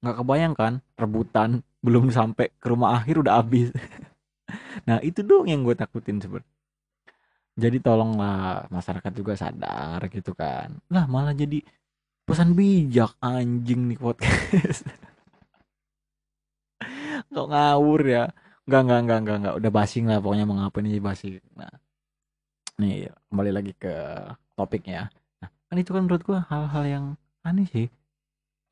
Nggak 0.00 0.16
kebayang 0.24 0.54
kan? 0.56 0.72
Rebutan 0.96 1.60
belum 1.84 2.08
sampai 2.08 2.48
ke 2.56 2.66
rumah 2.72 2.96
akhir 2.96 3.20
udah 3.20 3.44
habis. 3.44 3.70
Nah 4.88 4.96
itu 5.04 5.20
dong 5.20 5.44
yang 5.44 5.60
gue 5.60 5.76
takutin 5.76 6.24
sebenarnya 6.24 6.57
jadi 7.58 7.82
tolonglah 7.82 8.70
masyarakat 8.70 9.12
juga 9.12 9.34
sadar 9.34 9.98
gitu 10.08 10.32
kan 10.32 10.78
lah 10.88 11.10
malah 11.10 11.34
jadi 11.34 11.60
pesan 12.22 12.54
bijak 12.54 13.18
anjing 13.18 13.90
nih 13.90 13.98
podcast 13.98 14.86
kok 17.34 17.48
ngawur 17.50 18.02
ya 18.06 18.30
Enggak, 18.68 18.84
enggak, 18.84 19.00
enggak, 19.00 19.18
enggak, 19.24 19.36
enggak. 19.40 19.54
Udah 19.64 19.70
basing 19.72 20.04
lah 20.04 20.20
pokoknya 20.20 20.44
mau 20.44 20.60
ngapain 20.60 20.84
ini 20.84 21.00
basing. 21.00 21.40
Nah, 21.56 21.72
nih 22.76 23.08
kembali 23.32 23.50
lagi 23.56 23.72
ke 23.72 23.94
topiknya. 24.52 25.08
Nah, 25.40 25.48
kan 25.48 25.76
itu 25.80 25.90
kan 25.96 26.04
menurut 26.04 26.20
gua 26.20 26.44
hal-hal 26.52 26.84
yang 26.84 27.04
aneh 27.48 27.64
sih. 27.64 27.88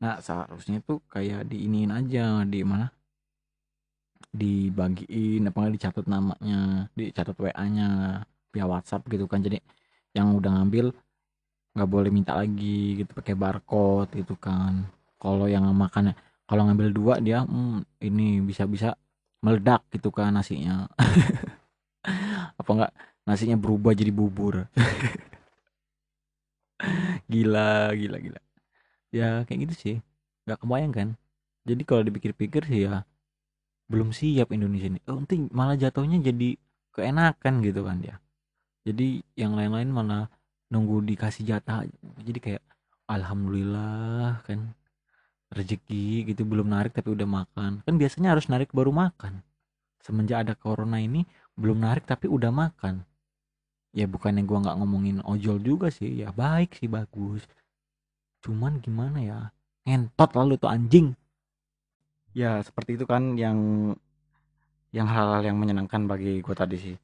Nah, 0.05 0.21
seharusnya 0.21 0.85
itu 0.85 1.01
kayak 1.09 1.49
diiniin 1.49 1.97
aja 1.97 2.45
di 2.45 2.61
mana? 2.61 2.93
Dibagiin 4.37 5.49
apa 5.49 5.65
nggak 5.65 5.75
dicatat 5.81 6.05
namanya, 6.05 6.93
dicatat 6.93 7.37
WA-nya 7.41 8.21
via 8.57 8.65
WhatsApp 8.65 9.05
gitu 9.13 9.29
kan. 9.29 9.45
Jadi 9.45 9.61
yang 10.17 10.33
udah 10.33 10.57
ngambil 10.57 10.97
nggak 11.77 11.91
boleh 11.93 12.09
minta 12.09 12.33
lagi 12.33 13.05
gitu 13.05 13.13
pakai 13.13 13.37
barcode 13.37 14.17
gitu 14.17 14.33
kan. 14.41 14.89
Kalau 15.21 15.45
yang 15.45 15.69
makannya 15.77 16.17
kalau 16.49 16.65
ngambil 16.65 16.89
dua 16.97 17.15
dia 17.21 17.45
hmm, 17.45 17.85
ini 18.01 18.41
bisa-bisa 18.41 18.97
meledak 19.45 19.85
gitu 19.93 20.09
kan 20.09 20.33
nasinya. 20.33 20.89
Apa 22.61 22.71
enggak 22.73 22.93
nasinya 23.29 23.61
berubah 23.61 23.93
jadi 23.93 24.09
bubur. 24.15 24.65
Gila 27.33 27.93
gila 27.93 28.17
gila. 28.23 28.41
Ya 29.13 29.45
kayak 29.45 29.69
gitu 29.69 29.75
sih. 29.77 29.97
Nggak 30.49 30.59
kebayang 30.65 30.95
kan? 30.95 31.09
Jadi 31.67 31.83
kalau 31.83 32.03
dipikir-pikir 32.07 32.63
sih 32.65 32.87
ya 32.89 33.05
belum 33.87 34.11
siap 34.11 34.51
Indonesia 34.51 34.91
ini 34.91 35.01
oh, 35.07 35.23
nanti 35.23 35.47
malah 35.55 35.79
jatuhnya 35.79 36.19
jadi 36.19 36.59
keenakan 36.91 37.63
gitu 37.63 37.87
kan 37.87 38.03
ya 38.03 38.19
jadi 38.87 39.19
yang 39.35 39.59
lain-lain 39.59 39.91
malah 39.91 40.31
nunggu 40.71 41.03
dikasih 41.03 41.43
jatah. 41.43 41.83
Jadi 42.23 42.39
kayak 42.39 42.63
alhamdulillah 43.11 44.47
kan. 44.47 44.71
Rezeki 45.47 46.27
gitu 46.27 46.43
belum 46.43 46.71
narik 46.71 46.95
tapi 46.95 47.15
udah 47.15 47.27
makan. 47.27 47.83
Kan 47.87 47.95
biasanya 47.99 48.35
harus 48.35 48.47
narik 48.51 48.71
baru 48.71 48.91
makan. 48.95 49.43
Semenjak 50.03 50.47
ada 50.47 50.55
corona 50.55 51.03
ini 51.03 51.27
belum 51.59 51.83
narik 51.83 52.07
tapi 52.07 52.31
udah 52.31 52.51
makan. 52.51 53.03
Ya 53.95 54.11
bukannya 54.11 54.43
gua 54.43 54.63
nggak 54.63 54.77
ngomongin 54.79 55.19
ojol 55.23 55.59
juga 55.63 55.91
sih. 55.91 56.23
Ya 56.23 56.35
baik 56.35 56.79
sih 56.79 56.91
bagus. 56.91 57.47
Cuman 58.43 58.83
gimana 58.83 59.19
ya 59.23 59.39
ngentot 59.87 60.35
lalu 60.35 60.59
tuh 60.59 60.71
anjing. 60.71 61.15
Ya 62.35 62.59
seperti 62.63 62.99
itu 62.99 63.07
kan 63.07 63.39
yang 63.39 63.59
yang 64.91 65.07
hal-hal 65.07 65.43
yang 65.47 65.59
menyenangkan 65.59 66.11
bagi 66.11 66.43
gua 66.43 66.59
tadi 66.59 66.77
sih. 66.79 66.97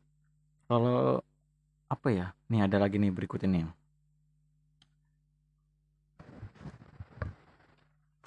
Kalau 0.67 1.23
apa 1.93 2.09
ya? 2.09 2.27
Nih 2.49 2.65
ada 2.65 2.81
lagi 2.81 2.97
nih 2.97 3.13
berikut 3.13 3.45
ini. 3.45 3.69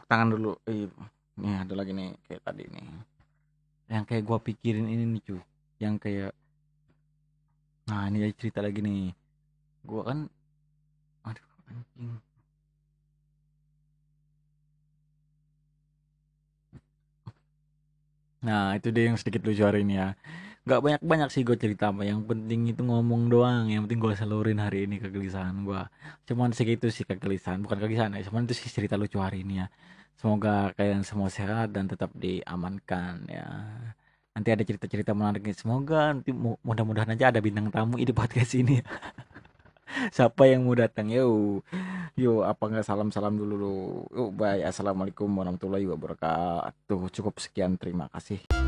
Tangan 0.05 0.29
dulu. 0.29 0.53
Eh, 0.69 0.85
nih 1.41 1.65
ada 1.65 1.73
lagi 1.73 1.91
nih 1.97 2.13
kayak 2.29 2.41
tadi 2.45 2.63
nih. 2.69 2.85
Yang 3.89 4.03
kayak 4.05 4.23
gua 4.29 4.37
pikirin 4.37 4.85
ini 4.85 5.03
nih 5.17 5.21
cuy. 5.25 5.41
Yang 5.81 5.95
kayak 6.05 6.31
nah 7.89 8.05
ini 8.09 8.29
cerita 8.37 8.61
lagi 8.61 8.85
nih. 8.85 9.09
Gua 9.81 10.01
kan 10.05 10.19
aduh 11.25 11.49
anjing. 11.69 12.13
Nah 18.45 18.77
itu 18.77 18.93
dia 18.93 19.09
yang 19.09 19.17
sedikit 19.17 19.41
lucu 19.41 19.65
hari 19.65 19.81
ini 19.81 19.97
ya 19.97 20.13
nggak 20.65 20.81
banyak 20.81 21.01
banyak 21.05 21.29
sih 21.29 21.45
gue 21.45 21.53
cerita 21.61 21.93
apa 21.93 22.01
yang 22.01 22.25
penting 22.25 22.73
itu 22.73 22.81
ngomong 22.81 23.29
doang. 23.29 23.69
Yang 23.69 23.85
penting 23.85 23.99
gue 24.01 24.13
salurin 24.17 24.57
hari 24.57 24.89
ini 24.89 24.97
kegelisahan 24.97 25.61
gue 25.61 25.81
cuman 26.25 26.49
segitu 26.57 26.89
sih 26.89 27.05
kegelisahan. 27.05 27.61
Bukan 27.61 27.77
kegelisahan 27.77 28.17
ya 28.17 28.25
cuman 28.25 28.49
itu 28.49 28.57
sih 28.57 28.73
cerita 28.73 28.97
lucu 28.97 29.21
hari 29.21 29.45
ini 29.45 29.61
ya. 29.61 29.67
Semoga 30.17 30.73
kalian 30.73 31.05
semua 31.05 31.29
sehat 31.29 31.69
dan 31.69 31.85
tetap 31.85 32.09
diamankan 32.17 33.29
ya. 33.29 33.45
Nanti 34.35 34.49
ada 34.51 34.63
cerita-cerita 34.65 35.13
menarik 35.13 35.45
semoga 35.53 36.11
nanti 36.11 36.33
mudah-mudahan 36.35 37.13
aja 37.13 37.29
ada 37.29 37.39
bintang 37.39 37.69
tamu 37.71 38.01
di 38.01 38.11
podcast 38.11 38.57
ini 38.57 38.81
siapa 40.15 40.49
yang 40.49 40.65
mau 40.65 40.73
datang? 40.73 41.13
Yuk 41.13 41.61
yuk 42.17 42.41
apa 42.41 42.63
nggak 42.73 42.85
salam 42.89 43.13
salam 43.13 43.37
dulu 43.37 44.01
yuk 44.09 44.33
bye. 44.33 44.65
Assalamualaikum 44.65 45.29
warahmatullahi 45.29 45.85
wabarakatuh. 45.93 47.13
Cukup 47.13 47.37
sekian. 47.37 47.77
Terima 47.77 48.09
kasih 48.09 48.64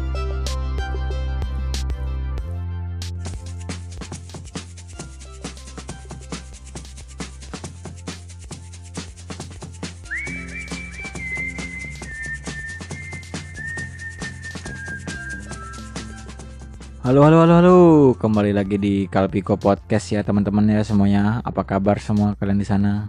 Halo 17.08 17.24
halo 17.24 17.40
halo 17.40 17.54
halo, 17.56 17.78
kembali 18.20 18.52
lagi 18.52 18.76
di 18.76 19.08
Kalpiko 19.08 19.56
Podcast 19.56 20.12
ya 20.12 20.28
teman-teman 20.28 20.68
ya 20.68 20.84
semuanya. 20.84 21.40
Apa 21.40 21.64
kabar 21.64 22.04
semua 22.04 22.36
kalian 22.36 22.60
di 22.60 22.68
sana? 22.68 23.08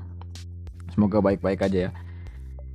Semoga 0.95 1.19
baik-baik 1.19 1.67
aja 1.67 1.79
ya. 1.83 1.93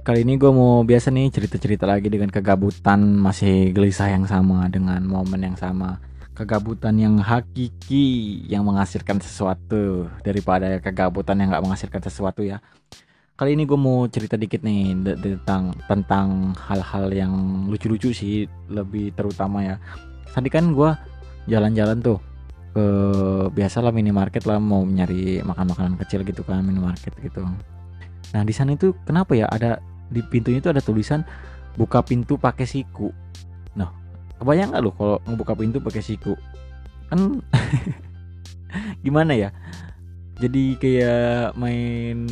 Kali 0.04 0.28
ini 0.28 0.36
gue 0.36 0.52
mau 0.52 0.84
biasa 0.84 1.16
nih 1.16 1.32
cerita-cerita 1.32 1.88
lagi 1.88 2.12
dengan 2.12 2.28
kegabutan 2.28 3.00
masih 3.16 3.72
gelisah 3.72 4.12
yang 4.12 4.28
sama 4.28 4.68
dengan 4.68 5.00
momen 5.08 5.48
yang 5.48 5.56
sama. 5.56 6.04
Kegabutan 6.36 7.00
yang 7.00 7.16
hakiki 7.24 8.44
yang 8.52 8.68
menghasilkan 8.68 9.24
sesuatu 9.24 10.12
daripada 10.28 10.76
kegabutan 10.84 11.40
yang 11.40 11.56
nggak 11.56 11.64
menghasilkan 11.64 12.04
sesuatu 12.04 12.44
ya. 12.44 12.60
Kali 13.40 13.56
ini 13.56 13.64
gue 13.64 13.80
mau 13.80 14.12
cerita 14.12 14.36
dikit 14.36 14.60
nih 14.60 14.92
tentang 15.24 15.72
tentang 15.88 16.52
hal-hal 16.68 17.08
yang 17.16 17.32
lucu-lucu 17.72 18.12
sih, 18.12 18.44
lebih 18.68 19.16
terutama 19.16 19.64
ya. 19.64 19.80
Tadi 20.34 20.50
kan 20.50 20.74
gue 20.74 21.13
jalan-jalan 21.48 22.00
tuh. 22.00 22.20
Ke 22.74 22.86
biasa 23.54 23.86
lah 23.86 23.94
minimarket 23.94 24.50
lah 24.50 24.58
mau 24.58 24.82
nyari 24.82 25.46
makan 25.46 25.70
makanan 25.70 25.94
kecil 26.02 26.26
gitu 26.26 26.42
kan 26.42 26.66
minimarket 26.66 27.14
gitu. 27.22 27.46
Nah 28.34 28.42
di 28.42 28.54
sana 28.54 28.74
itu 28.74 28.98
kenapa 29.06 29.38
ya? 29.38 29.46
Ada 29.46 29.78
di 30.10 30.26
pintunya 30.26 30.58
itu 30.58 30.74
ada 30.74 30.82
tulisan 30.82 31.22
buka 31.78 32.02
pintu 32.02 32.42
pakai 32.42 32.66
siku. 32.66 33.14
Nah 33.78 33.94
kebayang 34.42 34.74
nggak 34.74 34.82
lo 34.82 34.92
kalau 34.98 35.18
ngebuka 35.30 35.54
pintu 35.54 35.78
pakai 35.78 36.02
siku? 36.02 36.34
Kan 37.14 37.46
gimana 39.06 39.38
ya? 39.38 39.50
Jadi 40.42 40.82
kayak 40.82 41.54
main 41.54 42.26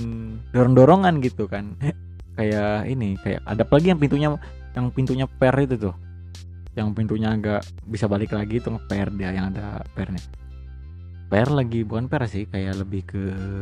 dorong-dorongan 0.50 1.22
gitu 1.22 1.46
kan. 1.46 1.78
Kayak 2.32 2.88
ini 2.88 3.20
kayak 3.20 3.44
ada 3.44 3.68
lagi 3.68 3.92
yang 3.92 4.00
pintunya 4.00 4.32
yang 4.74 4.88
pintunya 4.90 5.28
per 5.28 5.52
itu 5.62 5.76
tuh 5.76 5.94
yang 6.76 6.96
pintunya 6.96 7.36
agak 7.36 7.68
bisa 7.84 8.08
balik 8.08 8.32
lagi 8.32 8.64
itu 8.64 8.72
ngeper 8.72 9.12
dia 9.16 9.36
yang 9.36 9.52
ada 9.52 9.84
pernya. 9.92 10.24
Per 11.28 11.48
lagi 11.52 11.84
bukan 11.84 12.08
per 12.08 12.28
sih 12.28 12.48
kayak 12.48 12.84
lebih 12.84 13.08
ke 13.08 13.22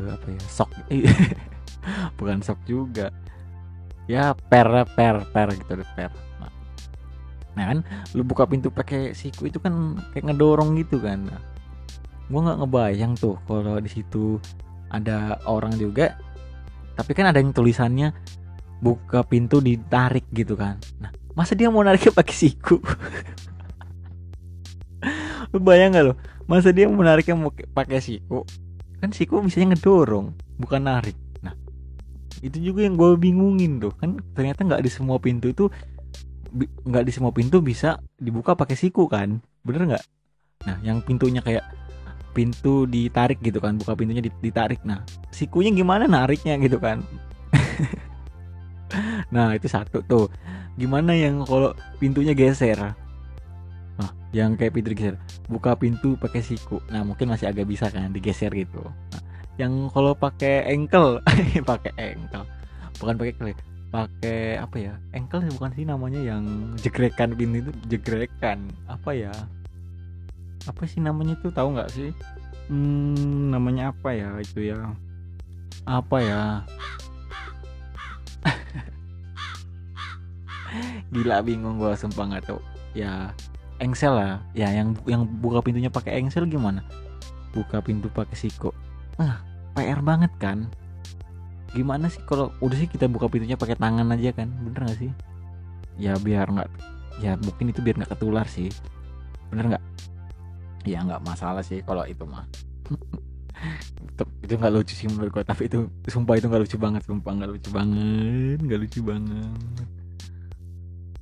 apa 0.10 0.28
ya 0.30 0.44
sok. 0.50 0.70
Bukan 2.20 2.44
sok 2.44 2.60
juga. 2.68 3.14
Ya 4.10 4.34
per 4.34 4.68
per 4.98 5.26
per 5.30 5.48
gitu 5.54 5.78
deh 5.78 5.90
per. 5.94 6.12
Nah, 6.42 6.52
nah 7.54 7.66
kan 7.74 7.80
lu 8.18 8.26
buka 8.26 8.50
pintu 8.50 8.74
pakai 8.74 9.14
siku 9.14 9.48
itu 9.48 9.62
kan 9.62 9.98
kayak 10.14 10.34
ngedorong 10.34 10.76
gitu 10.82 10.98
kan. 10.98 11.30
Nah, 11.30 11.42
gua 12.28 12.40
nggak 12.50 12.58
ngebayang 12.62 13.14
tuh 13.18 13.38
kalau 13.46 13.78
di 13.78 13.90
situ 13.90 14.42
ada 14.90 15.38
orang 15.46 15.78
juga 15.78 16.18
tapi 16.98 17.16
kan 17.16 17.30
ada 17.30 17.40
yang 17.40 17.54
tulisannya 17.56 18.12
buka 18.82 19.24
pintu 19.24 19.62
ditarik 19.62 20.28
gitu 20.34 20.58
kan. 20.58 20.82
Nah 21.00 21.19
masa 21.40 21.56
dia 21.56 21.72
mau 21.72 21.80
nariknya 21.80 22.12
pakai 22.12 22.36
siku? 22.36 22.84
Lu 25.56 25.64
bayang 25.64 25.96
gak 25.96 26.04
lo 26.12 26.14
masa 26.50 26.74
dia 26.74 26.90
menariknya 26.90 27.38
mau 27.38 27.54
pakai 27.54 28.02
siku? 28.02 28.42
Kan 28.98 29.14
siku 29.14 29.40
misalnya 29.40 29.78
ngedorong 29.78 30.34
bukan 30.58 30.82
narik. 30.82 31.14
Nah 31.46 31.54
itu 32.42 32.58
juga 32.74 32.90
yang 32.90 32.98
gue 32.98 33.16
bingungin 33.16 33.78
tuh. 33.78 33.94
Kan 33.94 34.18
ternyata 34.34 34.66
nggak 34.66 34.82
di 34.82 34.90
semua 34.90 35.22
pintu 35.22 35.54
itu 35.54 35.70
nggak 36.90 37.06
di 37.06 37.14
semua 37.14 37.30
pintu 37.30 37.62
bisa 37.62 38.02
dibuka 38.18 38.58
pakai 38.58 38.74
siku 38.74 39.06
kan? 39.06 39.38
Bener 39.62 39.94
nggak? 39.94 40.04
Nah 40.66 40.76
yang 40.82 41.06
pintunya 41.06 41.46
kayak 41.46 41.64
pintu 42.34 42.90
ditarik 42.90 43.38
gitu 43.46 43.62
kan 43.62 43.78
buka 43.78 43.94
pintunya 43.94 44.26
ditarik. 44.26 44.82
Nah 44.82 45.06
sikunya 45.30 45.70
gimana 45.70 46.10
nariknya 46.10 46.58
gitu 46.58 46.82
kan 46.82 47.06
nah 49.36 49.54
itu 49.54 49.68
satu 49.70 50.02
tuh. 50.06 50.28
Gimana 50.80 51.12
yang 51.16 51.44
kalau 51.44 51.76
pintunya 51.98 52.34
geser? 52.34 52.80
Nah 54.00 54.12
yang 54.32 54.56
kayak 54.56 54.78
pintu 54.78 54.94
geser 54.94 55.16
buka 55.50 55.74
pintu 55.76 56.16
pakai 56.16 56.46
siku. 56.46 56.80
Nah 56.94 57.02
mungkin 57.02 57.34
masih 57.34 57.50
agak 57.50 57.66
bisa 57.66 57.90
kan 57.90 58.14
digeser 58.14 58.54
gitu. 58.54 58.86
Nah, 58.86 59.22
yang 59.58 59.90
kalau 59.92 60.14
pakai 60.14 60.70
engkel 60.70 61.20
pakai 61.70 61.92
engkel. 61.98 62.44
Bukan 63.00 63.16
pakai 63.18 63.36
klik 63.36 63.60
pakai 63.90 64.62
apa 64.62 64.78
ya? 64.78 64.94
Engkel 65.18 65.42
bukan 65.58 65.74
sih 65.74 65.86
namanya 65.86 66.22
yang 66.22 66.74
jegrekan 66.78 67.34
pintu 67.34 67.66
itu? 67.66 67.72
Jegrekan. 67.90 68.70
Apa 68.86 69.18
ya? 69.18 69.34
Apa 70.70 70.86
sih 70.86 71.02
namanya 71.02 71.34
itu? 71.34 71.50
Tahu 71.50 71.74
nggak 71.74 71.90
sih? 71.90 72.14
Hmm, 72.70 73.50
namanya 73.50 73.90
apa 73.90 74.14
ya 74.14 74.30
itu 74.38 74.70
ya? 74.70 74.94
Apa 75.90 76.22
ya 76.22 76.42
gila 81.14 81.42
bingung 81.42 81.82
gue 81.82 81.94
sumpah 81.98 82.26
nggak 82.30 82.46
tahu. 82.50 82.60
Ya 82.94 83.34
engsel 83.82 84.14
lah. 84.14 84.44
Ya 84.54 84.70
yang 84.74 84.94
yang 85.08 85.26
buka 85.40 85.64
pintunya 85.64 85.90
pakai 85.90 86.22
engsel 86.22 86.46
gimana? 86.46 86.84
Buka 87.56 87.82
pintu 87.82 88.12
pakai 88.12 88.38
siko. 88.38 88.76
Ah 89.18 89.42
PR 89.74 90.04
banget 90.04 90.30
kan? 90.38 90.70
Gimana 91.74 92.10
sih 92.10 92.22
kalau 92.26 92.50
udah 92.62 92.78
sih 92.78 92.90
kita 92.90 93.06
buka 93.06 93.30
pintunya 93.30 93.58
pakai 93.58 93.78
tangan 93.78 94.10
aja 94.14 94.34
kan? 94.34 94.50
Bener 94.66 94.90
gak 94.90 94.98
sih? 94.98 95.12
Ya 96.00 96.16
biar 96.18 96.50
nggak 96.50 96.70
ya 97.20 97.36
mungkin 97.36 97.76
itu 97.76 97.84
biar 97.84 98.00
nggak 98.00 98.16
ketular 98.16 98.48
sih. 98.48 98.72
Bener 99.54 99.76
nggak? 99.76 99.84
Ya 100.88 101.04
nggak 101.04 101.22
masalah 101.26 101.62
sih 101.62 101.84
kalau 101.84 102.08
itu 102.08 102.24
mah 102.24 102.48
itu 104.44 104.54
nggak 104.58 104.74
lucu 104.74 104.94
sih 104.98 105.08
menurut 105.08 105.32
gue 105.32 105.44
tapi 105.48 105.72
itu 105.72 105.88
sumpah 106.10 106.36
itu 106.36 106.52
nggak 106.52 106.62
lucu 106.68 106.78
banget 106.82 107.02
sumpah 107.08 107.32
nggak 107.40 107.52
lucu 107.56 107.70
banget 107.72 108.58
nggak 108.60 108.80
lucu 108.82 109.00
banget. 109.06 109.60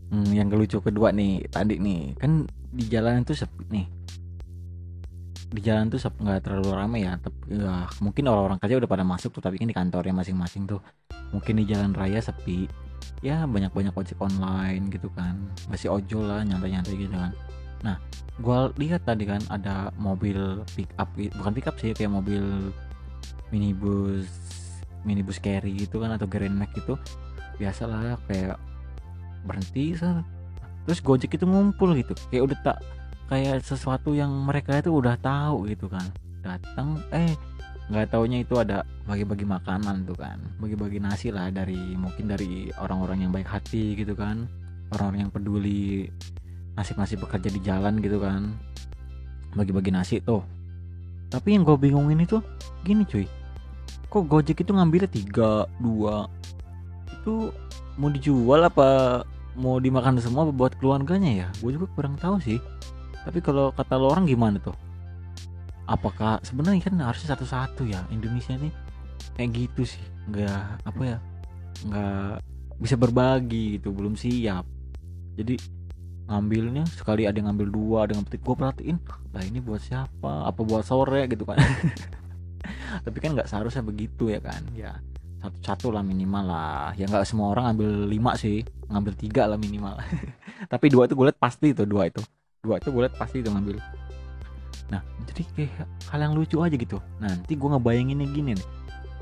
Hmm, 0.07 0.29
yang 0.31 0.47
lucu 0.47 0.79
kedua 0.79 1.11
nih 1.11 1.43
tadi 1.51 1.83
nih 1.83 2.15
kan 2.15 2.47
di 2.71 2.85
jalan 2.87 3.27
tuh 3.27 3.35
sepi 3.35 3.63
nih. 3.69 3.85
Di 5.47 5.61
jalan 5.63 5.91
tuh 5.91 5.99
nggak 5.99 6.39
terlalu 6.43 6.69
ramai 6.73 7.05
ya 7.05 7.19
tapi 7.19 7.53
ya, 7.53 7.85
mungkin 7.99 8.23
orang-orang 8.31 8.59
kerja 8.63 8.75
udah 8.79 8.89
pada 8.89 9.03
masuk 9.03 9.35
tuh 9.35 9.43
tapi 9.43 9.59
kan 9.59 9.67
di 9.67 9.75
kantornya 9.75 10.15
masing-masing 10.15 10.65
tuh. 10.65 10.79
Mungkin 11.35 11.59
di 11.61 11.65
jalan 11.67 11.91
raya 11.91 12.23
sepi 12.23 12.65
ya 13.25 13.43
banyak-banyak 13.49 13.93
ojek 13.93 14.17
online 14.23 14.87
gitu 14.89 15.11
kan. 15.11 15.35
Masih 15.67 15.91
ojol 15.91 16.23
lah 16.25 16.41
nyantai-nyantai 16.47 16.95
gitu 16.95 17.13
kan 17.13 17.35
nah 17.85 18.01
gue 18.37 18.59
lihat 18.77 19.05
tadi 19.05 19.25
kan 19.25 19.41
ada 19.49 19.89
mobil 19.97 20.61
pick 20.77 20.89
up 21.01 21.09
bukan 21.17 21.53
pick 21.57 21.65
up 21.65 21.75
sih 21.81 21.93
kayak 21.93 22.13
mobil 22.13 22.69
minibus 23.49 24.29
minibus 25.07 25.39
carry 25.39 25.71
gitu 25.87 26.03
kan 26.03 26.11
atau 26.15 26.27
Grand 26.27 26.53
Max 26.53 26.75
gitu. 26.75 26.99
Biasalah 27.57 28.19
kayak 28.27 28.59
berhenti 29.47 29.95
sah. 29.95 30.21
terus 30.87 31.03
Gojek 31.03 31.35
itu 31.35 31.43
ngumpul 31.43 31.95
gitu. 31.99 32.15
Kayak 32.31 32.43
udah 32.51 32.57
tak 32.63 32.77
kayak 33.27 33.59
sesuatu 33.59 34.15
yang 34.15 34.31
mereka 34.31 34.79
itu 34.79 34.91
udah 34.91 35.19
tahu 35.19 35.67
gitu 35.71 35.91
kan. 35.91 36.07
Datang 36.43 37.03
eh 37.11 37.31
nggak 37.87 38.11
taunya 38.11 38.43
itu 38.43 38.55
ada 38.59 38.83
bagi-bagi 39.07 39.47
makanan 39.47 40.07
tuh 40.07 40.15
kan. 40.15 40.39
Bagi-bagi 40.59 40.99
nasi 41.03 41.31
lah 41.31 41.51
dari 41.51 41.95
mungkin 41.95 42.27
dari 42.27 42.71
orang-orang 42.79 43.27
yang 43.27 43.31
baik 43.31 43.47
hati 43.47 43.95
gitu 43.99 44.15
kan. 44.15 44.47
Orang-orang 44.95 45.27
yang 45.27 45.31
peduli 45.31 46.07
nasib-nasib 46.77 47.25
bekerja 47.25 47.49
di 47.49 47.59
jalan 47.65 47.97
gitu 47.99 48.21
kan. 48.21 48.53
Bagi-bagi 49.57 49.89
nasi 49.89 50.21
tuh. 50.21 50.45
Tapi 51.27 51.57
yang 51.57 51.65
gue 51.65 51.75
bingungin 51.75 52.23
itu 52.23 52.39
gini 52.85 53.03
cuy. 53.03 53.25
Kok 54.07 54.23
Gojek 54.29 54.63
itu 54.63 54.71
ngambilnya 54.71 55.09
tiga 55.11 55.65
dua? 55.81 56.29
Itu 57.11 57.51
mau 57.99 58.07
dijual 58.07 58.63
apa 58.63 59.21
mau 59.57 59.81
dimakan 59.81 60.21
semua 60.21 60.47
buat 60.53 60.77
keluarganya 60.77 61.43
ya? 61.43 61.47
Gue 61.59 61.75
juga 61.75 61.89
kurang 61.97 62.15
tahu 62.15 62.39
sih. 62.39 62.61
Tapi 63.25 63.43
kalau 63.43 63.73
kata 63.75 63.99
lo 63.99 64.13
orang 64.13 64.23
gimana 64.23 64.61
tuh? 64.61 64.77
Apakah 65.89 66.39
sebenarnya 66.45 66.87
kan 66.87 66.95
harusnya 67.01 67.35
satu-satu 67.35 67.83
ya 67.89 67.99
Indonesia 68.13 68.55
nih 68.55 68.71
kayak 69.35 69.49
gitu 69.51 69.83
sih. 69.83 70.03
Nggak 70.31 70.87
apa 70.87 71.01
ya? 71.03 71.17
Nggak 71.83 72.33
bisa 72.79 72.95
berbagi 72.95 73.81
gitu. 73.81 73.91
Belum 73.91 74.15
siap. 74.15 74.63
Jadi 75.35 75.59
ngambilnya 76.27 76.83
sekali 76.91 77.23
ada 77.23 77.39
yang 77.39 77.47
ngambil 77.51 77.67
dua 77.71 77.97
ada 78.03 78.11
yang 78.19 78.27
petik 78.27 78.43
gue 78.43 78.55
perhatiin 78.55 78.97
lah 79.31 79.43
ini 79.47 79.59
buat 79.63 79.79
siapa? 79.79 80.49
Apa 80.49 80.61
buat 80.61 80.83
sore? 80.83 81.23
Gitu 81.31 81.47
kan. 81.47 81.55
Tapi 83.05 83.17
kan 83.23 83.31
nggak 83.35 83.47
seharusnya 83.47 83.83
begitu 83.83 84.27
ya 84.27 84.43
kan? 84.43 84.59
Ya 84.75 84.99
satu 85.37 85.57
satu 85.63 85.87
lah 85.95 86.03
minimal 86.03 86.43
lah. 86.43 86.91
Ya 86.99 87.07
nggak 87.07 87.23
semua 87.23 87.55
orang 87.55 87.71
ngambil 87.71 88.11
lima 88.11 88.31
sih. 88.35 88.65
Ngambil 88.91 89.13
tiga 89.15 89.43
lah 89.47 89.55
minimal. 89.55 89.95
Tapi 90.73 90.85
dua 90.91 91.07
itu 91.07 91.15
gue 91.15 91.25
liat 91.31 91.39
pasti 91.39 91.71
itu 91.71 91.87
dua 91.87 92.11
itu. 92.11 92.19
Dua 92.59 92.75
itu 92.81 92.91
gue 92.91 93.01
liat 93.07 93.15
pasti 93.15 93.39
itu 93.39 93.47
ngambil. 93.47 93.77
Nah 94.91 95.01
jadi 95.31 95.43
kayak 95.55 95.87
hal 96.11 96.19
yang 96.19 96.33
lucu 96.35 96.59
aja 96.59 96.75
gitu. 96.75 96.99
Nanti 97.23 97.55
gue 97.55 97.69
ngebayanginnya 97.71 98.27
gini 98.35 98.51
nih. 98.57 98.67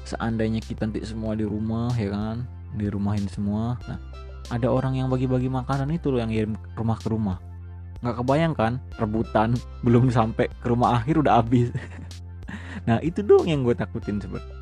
Seandainya 0.05 0.61
kita 0.61 0.89
nanti 0.89 1.05
semua 1.05 1.37
di 1.37 1.45
rumah 1.45 1.93
ya 1.93 2.09
kan? 2.09 2.47
Di 2.73 2.89
rumahin 2.89 3.29
semua. 3.29 3.77
Nah 3.85 3.99
ada 4.51 4.67
orang 4.69 4.99
yang 4.99 5.07
bagi-bagi 5.09 5.49
makanan 5.49 5.89
itu 5.93 6.13
loh 6.13 6.19
yang 6.21 6.29
ngirim 6.29 6.53
rumah 6.77 6.97
ke 6.99 7.07
rumah. 7.09 7.37
Nggak 8.01 8.15
kebayangkan 8.21 8.71
rebutan 8.99 9.49
belum 9.85 10.11
sampai 10.13 10.49
ke 10.49 10.67
rumah 10.67 11.01
akhir 11.01 11.21
udah 11.21 11.41
habis. 11.41 11.69
Nah 12.85 13.01
itu 13.01 13.25
dong 13.25 13.49
yang 13.49 13.65
gue 13.65 13.73
takutin 13.73 14.21
sebenarnya. 14.21 14.61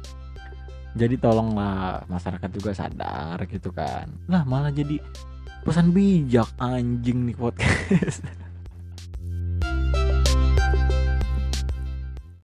Jadi 0.96 1.19
tolonglah 1.19 2.08
masyarakat 2.08 2.50
juga 2.56 2.72
sadar 2.72 3.36
gitu 3.52 3.74
kan. 3.76 4.08
Lah 4.32 4.48
malah 4.48 4.72
jadi 4.72 4.96
pesan 5.67 5.91
bijak 5.91 6.48
anjing 6.56 7.28
nih 7.28 7.36
podcast 7.36 8.24